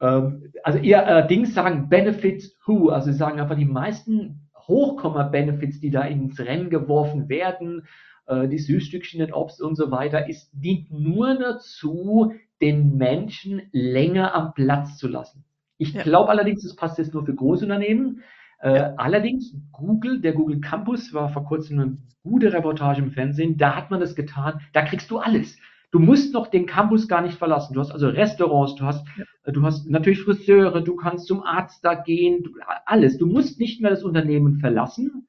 [0.03, 5.80] Ähm, also ihr äh, Dings sagen Benefits who, also sie sagen einfach die meisten Hochkomma-Benefits,
[5.80, 7.86] die da ins Rennen geworfen werden,
[8.26, 14.34] äh, die Süßstückchen, den Obst und so weiter, ist, dient nur dazu, den Menschen länger
[14.34, 15.44] am Platz zu lassen.
[15.78, 16.03] Ich ja.
[16.03, 18.22] glaube allerdings, das passt jetzt nur für Großunternehmen.
[18.61, 23.74] Äh, allerdings, Google, der Google Campus war vor kurzem eine gute Reportage im Fernsehen, da
[23.74, 25.59] hat man das getan, da kriegst du alles.
[25.93, 27.74] Du musst noch den Campus gar nicht verlassen.
[27.74, 29.53] Du hast also Restaurants, du hast, ja.
[29.53, 32.51] du hast natürlich Friseure, du kannst zum Arzt da gehen, du,
[32.86, 33.18] alles.
[33.18, 35.28] Du musst nicht mehr das Unternehmen verlassen.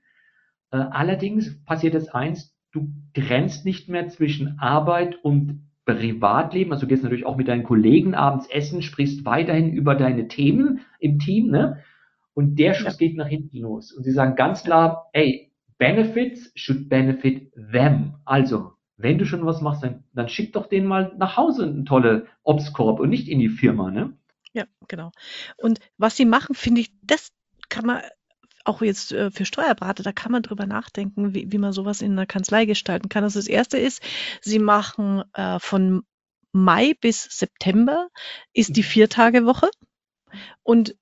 [0.71, 6.87] Äh, allerdings passiert jetzt eins, du grenzt nicht mehr zwischen Arbeit und Privatleben, also du
[6.87, 11.49] gehst natürlich auch mit deinen Kollegen abends essen, sprichst weiterhin über deine Themen im Team,
[11.49, 11.83] ne?
[12.33, 13.07] Und der Schuss ja.
[13.07, 13.91] geht nach hinten los.
[13.91, 18.13] Und sie sagen ganz klar, ey, Benefits should benefit them.
[18.25, 21.85] Also, wenn du schon was machst, dann, dann schick doch den mal nach Hause einen
[21.85, 24.13] tolle Obstkorb und nicht in die Firma, ne?
[24.53, 25.11] Ja, genau.
[25.57, 27.31] Und was sie machen, finde ich, das
[27.69, 28.01] kann man
[28.65, 32.13] auch jetzt äh, für Steuerberater, da kann man drüber nachdenken, wie, wie man sowas in
[32.13, 33.23] einer Kanzlei gestalten kann.
[33.23, 34.01] Also das erste ist,
[34.41, 36.03] sie machen äh, von
[36.53, 38.09] Mai bis September
[38.53, 38.85] ist die mhm.
[38.85, 39.69] Viertagewoche
[40.61, 40.95] und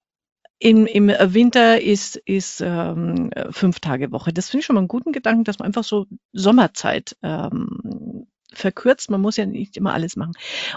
[0.62, 4.32] im, im Winter ist, ist ähm, fünf Tage Woche.
[4.32, 9.10] Das finde ich schon mal einen guten Gedanken, dass man einfach so Sommerzeit ähm, verkürzt.
[9.10, 10.34] Man muss ja nicht immer alles machen.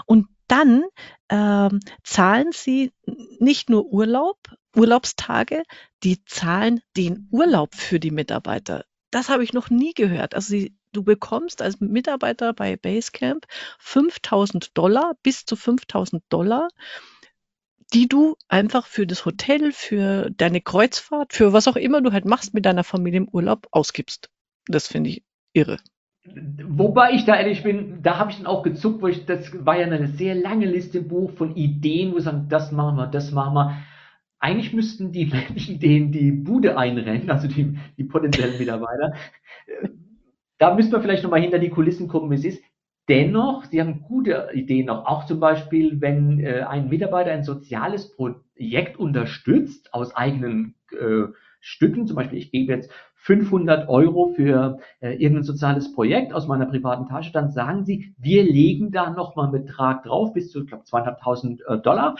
[0.07, 0.83] Und dann
[1.29, 2.93] ähm, zahlen sie
[3.39, 4.39] nicht nur Urlaub,
[4.75, 5.61] Urlaubstage,
[6.03, 8.85] die zahlen den Urlaub für die Mitarbeiter.
[9.11, 10.33] Das habe ich noch nie gehört.
[10.33, 13.45] Also sie, du bekommst als Mitarbeiter bei Basecamp
[13.77, 16.69] 5000 Dollar, bis zu 5000 Dollar,
[17.95, 22.25] die du einfach für das Hotel, für deine Kreuzfahrt, für was auch immer du halt
[22.25, 24.29] machst mit deiner Familie im Urlaub ausgibst.
[24.67, 25.23] Das finde ich
[25.53, 25.77] irre.
[26.25, 29.79] Wobei ich da ehrlich bin, da habe ich dann auch gezuckt, wo ich, das war
[29.79, 33.07] ja eine sehr lange Liste im Buch von Ideen, wo sie sagen, das machen wir,
[33.07, 33.77] das machen wir.
[34.39, 39.13] Eigentlich müssten die Menschen, denen die Bude einrennen, also die, die potenziellen Mitarbeiter,
[39.67, 39.87] äh,
[40.57, 42.63] da müsste man vielleicht nochmal hinter die Kulissen gucken, wie es ist.
[43.07, 45.05] Dennoch, sie haben gute Ideen auch.
[45.05, 52.07] Auch zum Beispiel, wenn äh, ein Mitarbeiter ein soziales Projekt unterstützt aus eigenen äh, Stücken,
[52.07, 57.07] zum Beispiel ich gebe jetzt 500 Euro für äh, irgendein soziales Projekt aus meiner privaten
[57.07, 60.83] Tasche, dann sagen sie, wir legen da nochmal einen Betrag drauf, bis zu, ich glaube,
[60.83, 62.15] 200.000 äh, Dollar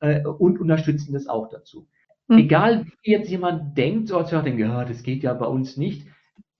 [0.00, 1.86] äh, und unterstützen das auch dazu.
[2.28, 2.38] Mhm.
[2.38, 6.06] Egal, wie jetzt jemand denkt, so als ja, das geht ja bei uns nicht.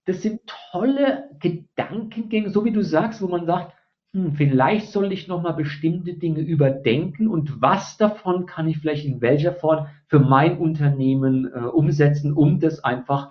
[0.05, 0.41] Das sind
[0.71, 3.73] tolle Gedankengänge, so wie du sagst, wo man sagt,
[4.15, 9.21] hm, vielleicht soll ich nochmal bestimmte Dinge überdenken und was davon kann ich vielleicht in
[9.21, 13.31] welcher Form für mein Unternehmen äh, umsetzen, um das einfach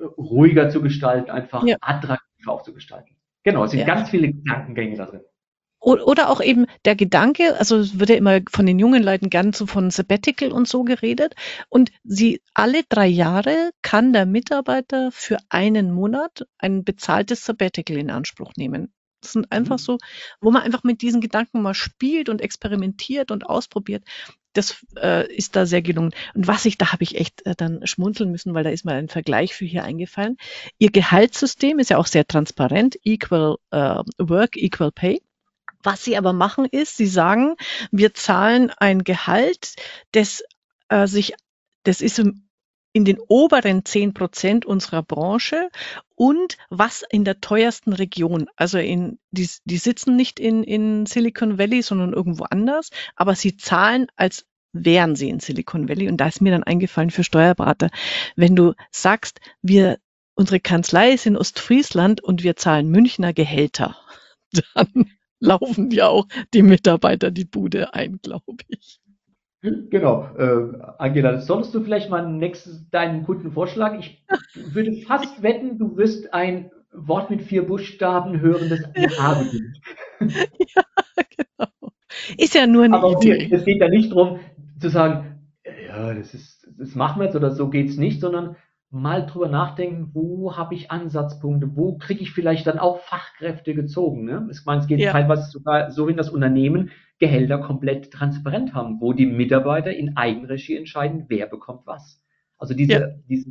[0.00, 1.76] ruhiger zu gestalten, einfach ja.
[1.80, 3.16] attraktiv auch zu gestalten.
[3.42, 3.86] Genau, es sind ja.
[3.86, 5.20] ganz viele Gedankengänge da drin.
[5.80, 9.54] Oder auch eben der Gedanke, also es wird ja immer von den jungen Leuten gern
[9.54, 11.34] so von Sabbatical und so geredet.
[11.70, 18.10] Und sie alle drei Jahre kann der Mitarbeiter für einen Monat ein bezahltes Sabbatical in
[18.10, 18.92] Anspruch nehmen.
[19.22, 19.82] Das sind einfach mhm.
[19.82, 19.98] so,
[20.40, 24.04] wo man einfach mit diesen Gedanken mal spielt und experimentiert und ausprobiert
[24.52, 26.12] das äh, ist da sehr gelungen.
[26.34, 28.92] Und was ich, da habe ich echt äh, dann schmunzeln müssen, weil da ist mir
[28.92, 30.36] ein Vergleich für hier eingefallen.
[30.78, 35.22] Ihr Gehaltssystem ist ja auch sehr transparent, Equal äh, Work, Equal Pay.
[35.82, 37.56] Was sie aber machen ist, sie sagen,
[37.90, 39.76] wir zahlen ein Gehalt,
[40.12, 40.42] das
[40.88, 41.34] äh, sich,
[41.84, 42.50] das ist im
[42.92, 45.68] in den oberen zehn Prozent unserer Branche
[46.16, 48.48] und was in der teuersten Region.
[48.56, 53.56] Also in, die, die sitzen nicht in, in Silicon Valley, sondern irgendwo anders, aber sie
[53.56, 56.08] zahlen als wären sie in Silicon Valley.
[56.08, 57.90] Und da ist mir dann eingefallen für Steuerberater,
[58.36, 59.98] wenn du sagst, wir,
[60.34, 63.96] unsere Kanzlei ist in Ostfriesland und wir zahlen Münchner Gehälter,
[64.74, 65.10] dann
[65.40, 69.00] laufen ja auch die Mitarbeiter die Bude ein, glaube ich.
[69.62, 70.28] Genau.
[70.38, 74.00] Äh, Angela, solltest du vielleicht mal nächstes deinen Kunden vorschlagen?
[74.00, 74.24] Ich
[74.54, 79.80] würde fast wetten, du wirst ein Wort mit vier Buchstaben hören, das ein A beginnt.
[80.20, 80.82] Ja,
[81.36, 81.92] genau.
[82.36, 83.48] Ist ja nur eine Aber Idee.
[83.50, 84.40] es geht ja nicht darum
[84.80, 85.40] zu sagen,
[85.86, 88.56] ja, das ist, das machen wir jetzt oder so geht's nicht, sondern
[88.90, 94.24] mal drüber nachdenken, wo habe ich Ansatzpunkte, wo kriege ich vielleicht dann auch Fachkräfte gezogen.
[94.24, 94.48] Ne?
[94.50, 95.12] Ich meine, es geht Ja.
[95.12, 100.76] teilweise sogar so hin, dass Unternehmen Gehälter komplett transparent haben, wo die Mitarbeiter in Eigenregie
[100.76, 102.20] entscheiden, wer bekommt was.
[102.58, 103.08] Also diese, Ja.
[103.28, 103.50] diese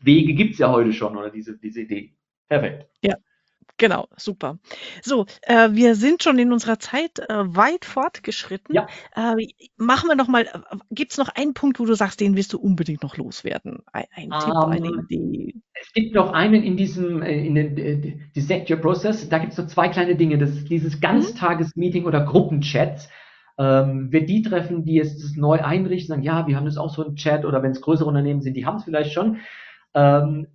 [0.00, 2.14] Wege gibt's ja heute schon oder diese, diese Idee.
[2.48, 2.88] Perfekt.
[3.78, 4.58] Genau, super.
[5.02, 8.74] So, äh, wir sind schon in unserer Zeit äh, weit fortgeschritten.
[8.74, 8.88] Ja.
[9.14, 12.52] Äh, machen wir noch mal, äh, gibt's noch einen Punkt, wo du sagst, den willst
[12.52, 13.78] du unbedingt noch loswerden?
[13.92, 15.54] Ein, ein Tipp, eine Ähm, Idee?
[15.80, 19.52] Es gibt noch einen in diesem, äh, in den äh, Dissect Your Process, da gibt
[19.52, 20.38] es so zwei kleine Dinge.
[20.38, 23.08] Das ist dieses Ganztagesmeeting oder Gruppenchats.
[23.58, 26.92] Ähm, wer die treffen, die jetzt das neu einrichten, sagen, ja, wir haben das auch
[26.92, 29.38] so ein Chat oder wenn es größere Unternehmen sind, die haben es vielleicht schon.
[29.94, 30.48] Ähm,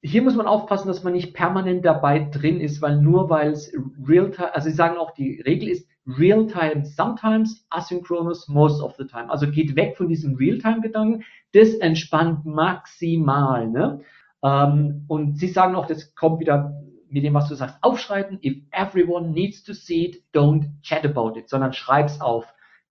[0.00, 3.72] hier muss man aufpassen, dass man nicht permanent dabei drin ist, weil nur weil es
[4.06, 9.28] real-time, also sie sagen auch, die Regel ist real-time sometimes, asynchronous most of the time.
[9.28, 13.68] Also geht weg von diesem real-time-Gedanken, das entspannt maximal.
[13.68, 14.00] Ne?
[14.42, 16.80] Ähm, und sie sagen auch, das kommt wieder
[17.10, 18.38] mit dem, was du sagst, aufschreiben.
[18.42, 22.46] If everyone needs to see it, don't chat about it, sondern schreib's auf.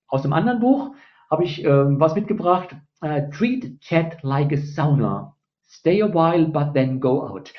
[0.07, 0.93] Aus dem anderen Buch
[1.29, 2.75] habe ich ähm, was mitgebracht.
[3.01, 5.36] Äh, Treat chat like a sauna.
[5.67, 7.53] Stay a while, but then go out.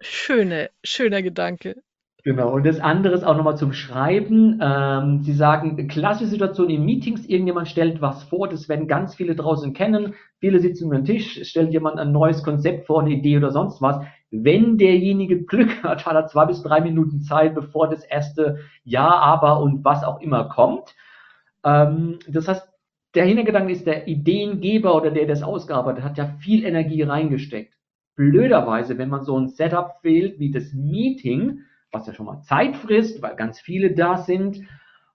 [0.00, 1.76] Schöne, schöner Gedanke.
[2.24, 4.58] Genau, und das andere ist auch nochmal zum Schreiben.
[4.62, 9.34] Ähm, Sie sagen, klassische Situation in Meetings, irgendjemand stellt was vor, das werden ganz viele
[9.34, 10.14] draußen kennen.
[10.40, 13.82] Viele sitzen über den Tisch, stellt jemand ein neues Konzept vor, eine Idee oder sonst
[13.82, 14.02] was.
[14.30, 19.06] Wenn derjenige Glück hat, hat er zwei bis drei Minuten Zeit, bevor das erste Ja,
[19.06, 20.94] aber und was auch immer kommt.
[21.62, 22.66] Ähm, das heißt,
[23.14, 27.74] der Hintergedanke ist, der Ideengeber oder der, der das ausgearbeitet hat, ja viel Energie reingesteckt.
[28.16, 31.60] Blöderweise, wenn man so ein Setup wählt wie das Meeting,
[31.92, 34.60] was ja schon mal Zeit frisst, weil ganz viele da sind,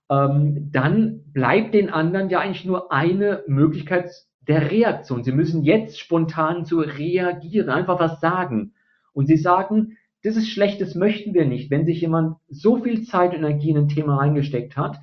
[0.10, 4.10] ähm, dann bleibt den anderen ja eigentlich nur eine Möglichkeit
[4.48, 5.24] der Reaktion.
[5.24, 8.74] Sie müssen jetzt spontan zu reagieren, einfach was sagen.
[9.14, 11.70] Und sie sagen, das ist schlecht, das möchten wir nicht.
[11.70, 15.00] Wenn sich jemand so viel Zeit und Energie in ein Thema reingesteckt hat,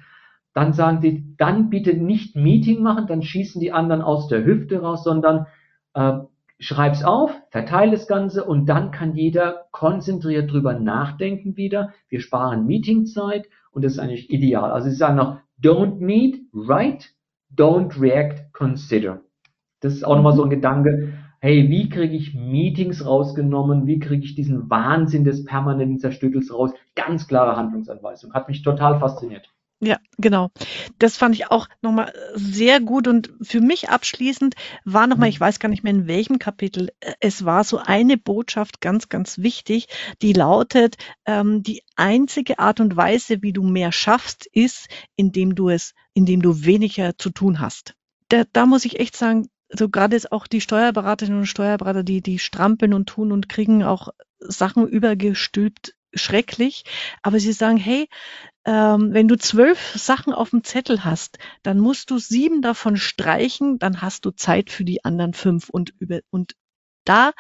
[0.57, 4.81] dann sagen sie, dann bitte nicht Meeting machen, dann schießen die anderen aus der Hüfte
[4.81, 5.47] raus, sondern
[5.93, 6.21] äh,
[6.59, 11.93] schreib's auf, verteile das Ganze und dann kann jeder konzentriert drüber nachdenken wieder.
[12.09, 14.71] Wir sparen Meetingzeit und das ist eigentlich ideal.
[14.71, 17.09] Also sie sagen noch, don't meet, write,
[17.55, 19.21] don't react, consider.
[19.81, 24.25] Das ist auch nochmal so ein Gedanke, hey, wie kriege ich Meetings rausgenommen, wie kriege
[24.25, 26.73] ich diesen Wahnsinn des permanenten Zerstückels raus?
[26.95, 28.33] Ganz klare Handlungsanweisung.
[28.33, 29.51] Hat mich total fasziniert.
[29.81, 30.51] Ja, genau.
[30.99, 34.55] Das fand ich auch nochmal sehr gut und für mich abschließend
[34.85, 38.17] war nochmal, ich weiß gar nicht mehr in welchem Kapitel, äh, es war so eine
[38.17, 39.89] Botschaft ganz, ganz wichtig,
[40.23, 40.97] die lautet,
[41.27, 46.41] ähm, die einzige Art und Weise, wie du mehr schaffst, ist, indem du es, indem
[46.41, 47.95] du weniger zu tun hast.
[48.31, 52.23] Da, da muss ich echt sagen, so gerade ist auch die Steuerberaterinnen und Steuerberater, die,
[52.23, 54.09] die strampeln und tun und kriegen auch
[54.39, 56.85] Sachen übergestülpt, schrecklich.
[57.23, 58.09] Aber sie sagen, hey,
[58.65, 63.79] ähm, wenn du zwölf Sachen auf dem Zettel hast, dann musst du sieben davon streichen,
[63.79, 66.55] dann hast du Zeit für die anderen fünf und über und
[67.07, 67.33] da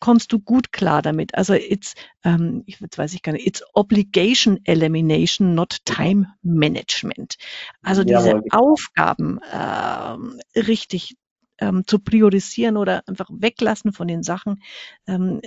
[0.00, 1.34] kommst du gut klar damit.
[1.34, 1.94] Also it's,
[2.24, 7.36] ähm, ich jetzt weiß ich gar nicht, it's Obligation Elimination, not Time Management.
[7.82, 8.42] Also diese Jawohl.
[8.50, 11.16] Aufgaben ähm, richtig
[11.58, 14.62] ähm, zu priorisieren oder einfach weglassen von den Sachen,
[15.06, 15.40] ähm,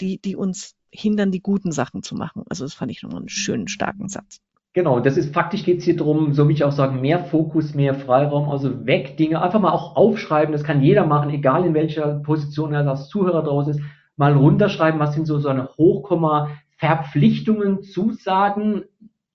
[0.00, 2.44] die, die uns hindern, die guten Sachen zu machen.
[2.48, 4.40] Also das fand ich nochmal einen schönen, starken Satz.
[4.72, 7.74] Genau, das ist faktisch geht es hier drum, so wie ich auch sage, mehr Fokus,
[7.74, 11.74] mehr Freiraum, also weg Dinge, einfach mal auch aufschreiben, das kann jeder machen, egal in
[11.74, 13.80] welcher Position er als Zuhörer draus ist,
[14.16, 18.82] mal runterschreiben, was sind so seine Hochkomma, Verpflichtungen, Zusagen,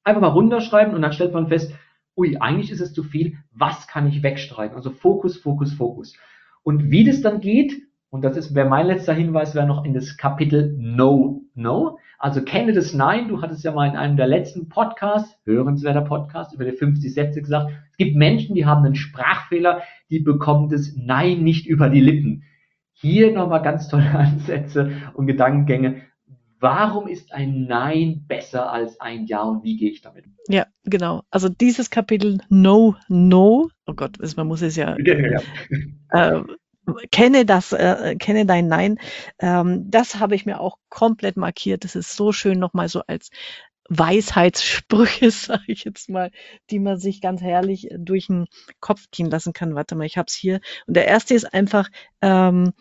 [0.03, 1.73] einfach mal runterschreiben und dann stellt man fest,
[2.17, 4.75] ui, eigentlich ist es zu viel, was kann ich wegstreichen?
[4.75, 6.15] Also Fokus, Fokus, Fokus.
[6.63, 7.81] Und wie das dann geht,
[8.11, 11.99] Und das ist, wäre mein letzter Hinweis, wäre noch in das Kapitel No, No.
[12.17, 13.27] Also kenne das Nein.
[13.27, 17.41] Du hattest ja mal in einem der letzten Podcasts, hörenswerter Podcast, über die 50 Sätze
[17.41, 22.01] gesagt, es gibt Menschen, die haben einen Sprachfehler, die bekommen das Nein nicht über die
[22.01, 22.43] Lippen.
[22.93, 26.01] Hier nochmal ganz tolle Ansätze und Gedankengänge.
[26.59, 30.25] Warum ist ein Nein besser als ein Ja und wie gehe ich damit?
[30.49, 31.21] Ja, genau.
[31.29, 35.41] Also dieses Kapitel No, No, oh Gott, man muss es ja, ja, ja.
[36.09, 36.43] Äh,
[37.11, 38.99] kenne das, äh, kenne dein Nein.
[39.39, 41.83] Ähm, das habe ich mir auch komplett markiert.
[41.83, 43.29] Das ist so schön nochmal so als
[43.89, 46.31] Weisheitssprüche, sage ich jetzt mal,
[46.69, 48.47] die man sich ganz herrlich durch den
[48.79, 49.75] Kopf gehen lassen kann.
[49.75, 50.61] Warte mal, ich habe es hier.
[50.87, 51.89] Und der erste ist einfach,
[52.21, 52.73] ähm,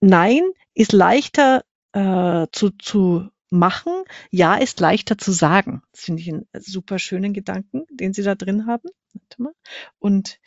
[0.00, 0.42] Nein
[0.74, 3.92] ist leichter äh, zu, zu machen,
[4.30, 5.82] Ja ist leichter zu sagen.
[5.92, 8.88] Das finde ich einen super schönen Gedanken, den Sie da drin haben.
[9.12, 9.52] Warte mal.
[9.98, 10.40] Und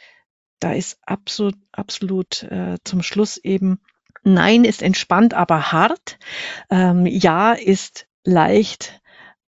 [0.59, 3.79] da ist absolut, absolut äh, zum Schluss eben,
[4.23, 6.19] Nein ist entspannt, aber hart.
[6.69, 9.01] Ähm, ja ist leicht,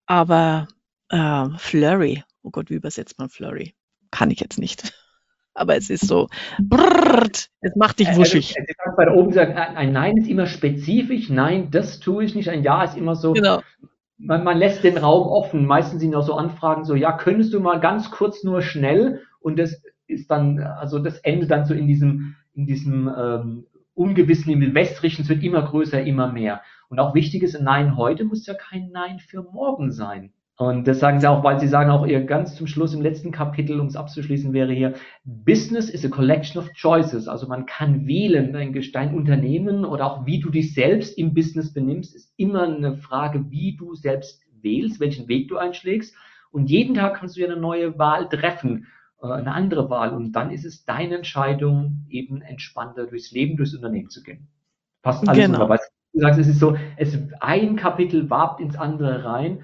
[0.05, 0.67] aber
[1.09, 2.23] äh, flurry.
[2.43, 3.73] Oh Gott, wie übersetzt man flurry?
[4.11, 4.93] Kann ich jetzt nicht.
[5.55, 8.55] Aber es ist so, brrrt, es macht dich äh, wuschig.
[8.57, 11.29] Also, also bei der oben gesagt, ein Nein ist immer spezifisch.
[11.29, 12.47] Nein, das tue ich nicht.
[12.47, 13.33] Ein Ja ist immer so.
[13.33, 13.61] Genau.
[14.17, 15.65] Man, man lässt den Raum offen.
[15.65, 19.59] Meistens sind auch so Anfragen so, ja, könntest du mal ganz kurz nur schnell und
[19.59, 24.73] das ist dann, also das endet dann so in diesem, in diesem ähm, Ungewissen, im
[24.73, 26.61] Wässrigen, es wird immer größer, immer mehr.
[26.89, 30.31] Und auch wichtig ist, Nein heute muss ja kein Nein für morgen sein.
[30.59, 33.31] Und das sagen sie auch, weil sie sagen auch ihr ganz zum Schluss im letzten
[33.31, 34.93] Kapitel, um es abzuschließen, wäre hier,
[35.23, 37.29] Business is a collection of choices.
[37.29, 41.73] Also man kann wählen, ein, dein Unternehmen oder auch wie du dich selbst im Business
[41.73, 46.13] benimmst, ist immer eine Frage, wie du selbst wählst, welchen Weg du einschlägst.
[46.51, 48.87] Und jeden Tag kannst du ja eine neue Wahl treffen.
[49.21, 50.13] Äh, eine andere Wahl.
[50.13, 54.47] Und dann ist es deine Entscheidung, eben entspannter durchs Leben, durchs Unternehmen zu gehen.
[55.01, 55.61] Passt alles genau.
[55.61, 55.79] Super.
[56.13, 59.63] Du sagst, es ist so, es ein Kapitel warbt ins andere rein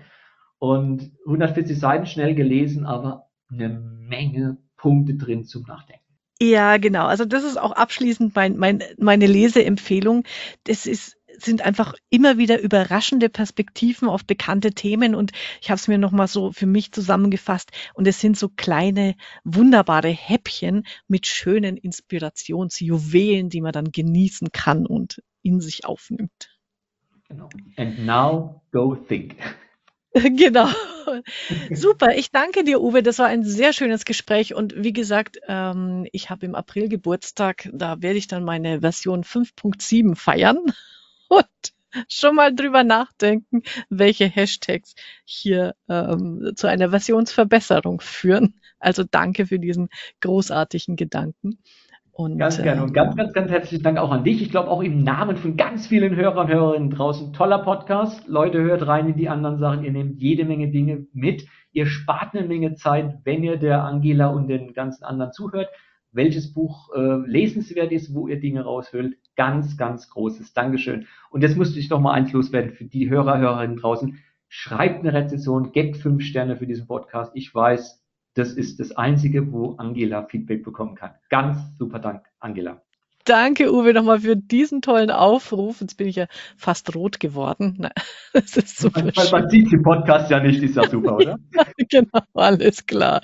[0.60, 6.04] und 140 Seiten schnell gelesen, aber eine Menge Punkte drin zum Nachdenken.
[6.40, 7.06] Ja, genau.
[7.06, 10.24] Also das ist auch abschließend mein, mein, meine Leseempfehlung.
[10.66, 15.32] Das ist sind einfach immer wieder überraschende Perspektiven auf bekannte Themen und
[15.62, 20.10] ich habe es mir nochmal so für mich zusammengefasst und es sind so kleine, wunderbare
[20.10, 26.56] Häppchen mit schönen Inspirationsjuwelen, die man dann genießen kann und in sich aufnimmt.
[27.30, 27.50] Genau.
[27.78, 29.36] And now go think.
[30.38, 30.70] Genau.
[31.72, 32.16] Super.
[32.16, 33.04] Ich danke dir, Uwe.
[33.04, 34.54] Das war ein sehr schönes Gespräch.
[34.54, 37.70] Und wie gesagt, ähm, ich habe im April Geburtstag.
[37.74, 40.60] Da werde ich dann meine Version 5.7 feiern
[41.30, 41.46] und
[42.10, 48.56] schon mal drüber nachdenken, welche Hashtags hier ähm, zu einer Versionsverbesserung führen.
[48.80, 49.90] Also danke für diesen
[50.22, 51.60] großartigen Gedanken.
[52.12, 54.42] Und, ganz gerne und ganz, ganz, ganz herzlichen Dank auch an dich.
[54.42, 57.34] Ich glaube auch im Namen von ganz vielen Hörern und Hörerinnen draußen.
[57.34, 58.26] Toller Podcast.
[58.28, 59.84] Leute, hört rein in die anderen Sachen.
[59.84, 61.46] Ihr nehmt jede Menge Dinge mit.
[61.74, 65.68] Ihr spart eine Menge Zeit, wenn ihr der Angela und den ganzen anderen zuhört
[66.16, 69.18] welches Buch äh, lesenswert ist, wo ihr Dinge raushöhlt.
[69.36, 71.08] Ganz, ganz großes Dankeschön.
[71.30, 74.20] Und jetzt musste ich noch mal eins loswerden für die Hörer, Hörerinnen draußen.
[74.48, 77.32] Schreibt eine Rezession, gebt fünf Sterne für diesen Podcast.
[77.36, 78.02] Ich weiß,
[78.34, 81.12] das ist das Einzige, wo Angela Feedback bekommen kann.
[81.30, 82.82] Ganz super Dank, Angela.
[83.26, 85.82] Danke, Uwe, nochmal für diesen tollen Aufruf.
[85.82, 87.90] Jetzt bin ich ja fast rot geworden.
[88.34, 89.02] Das ist super.
[89.16, 91.38] Weil man sieht den Podcast ja nicht, ist ja super, oder?
[91.90, 93.22] genau, alles klar.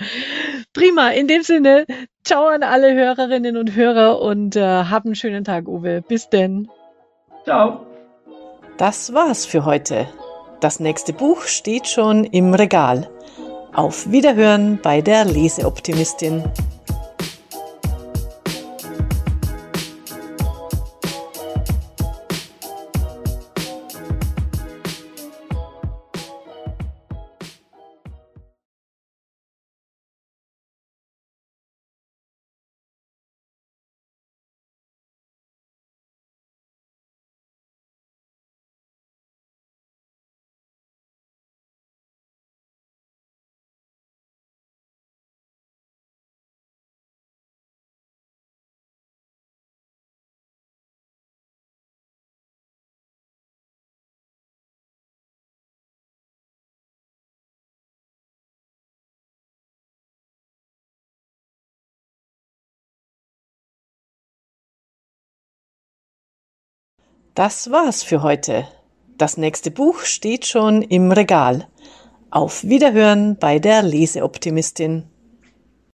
[0.74, 1.10] Prima.
[1.10, 1.86] In dem Sinne,
[2.24, 6.02] ciao an alle Hörerinnen und Hörer und äh, hab einen schönen Tag, Uwe.
[6.02, 6.70] Bis denn.
[7.44, 7.86] Ciao.
[8.78, 10.08] Das war's für heute.
[10.62, 13.10] Das nächste Buch steht schon im Regal.
[13.74, 16.44] Auf Wiederhören bei der Leseoptimistin.
[67.34, 68.68] Das war's für heute.
[69.18, 71.66] Das nächste Buch steht schon im Regal.
[72.30, 75.11] Auf Wiederhören bei der Leseoptimistin.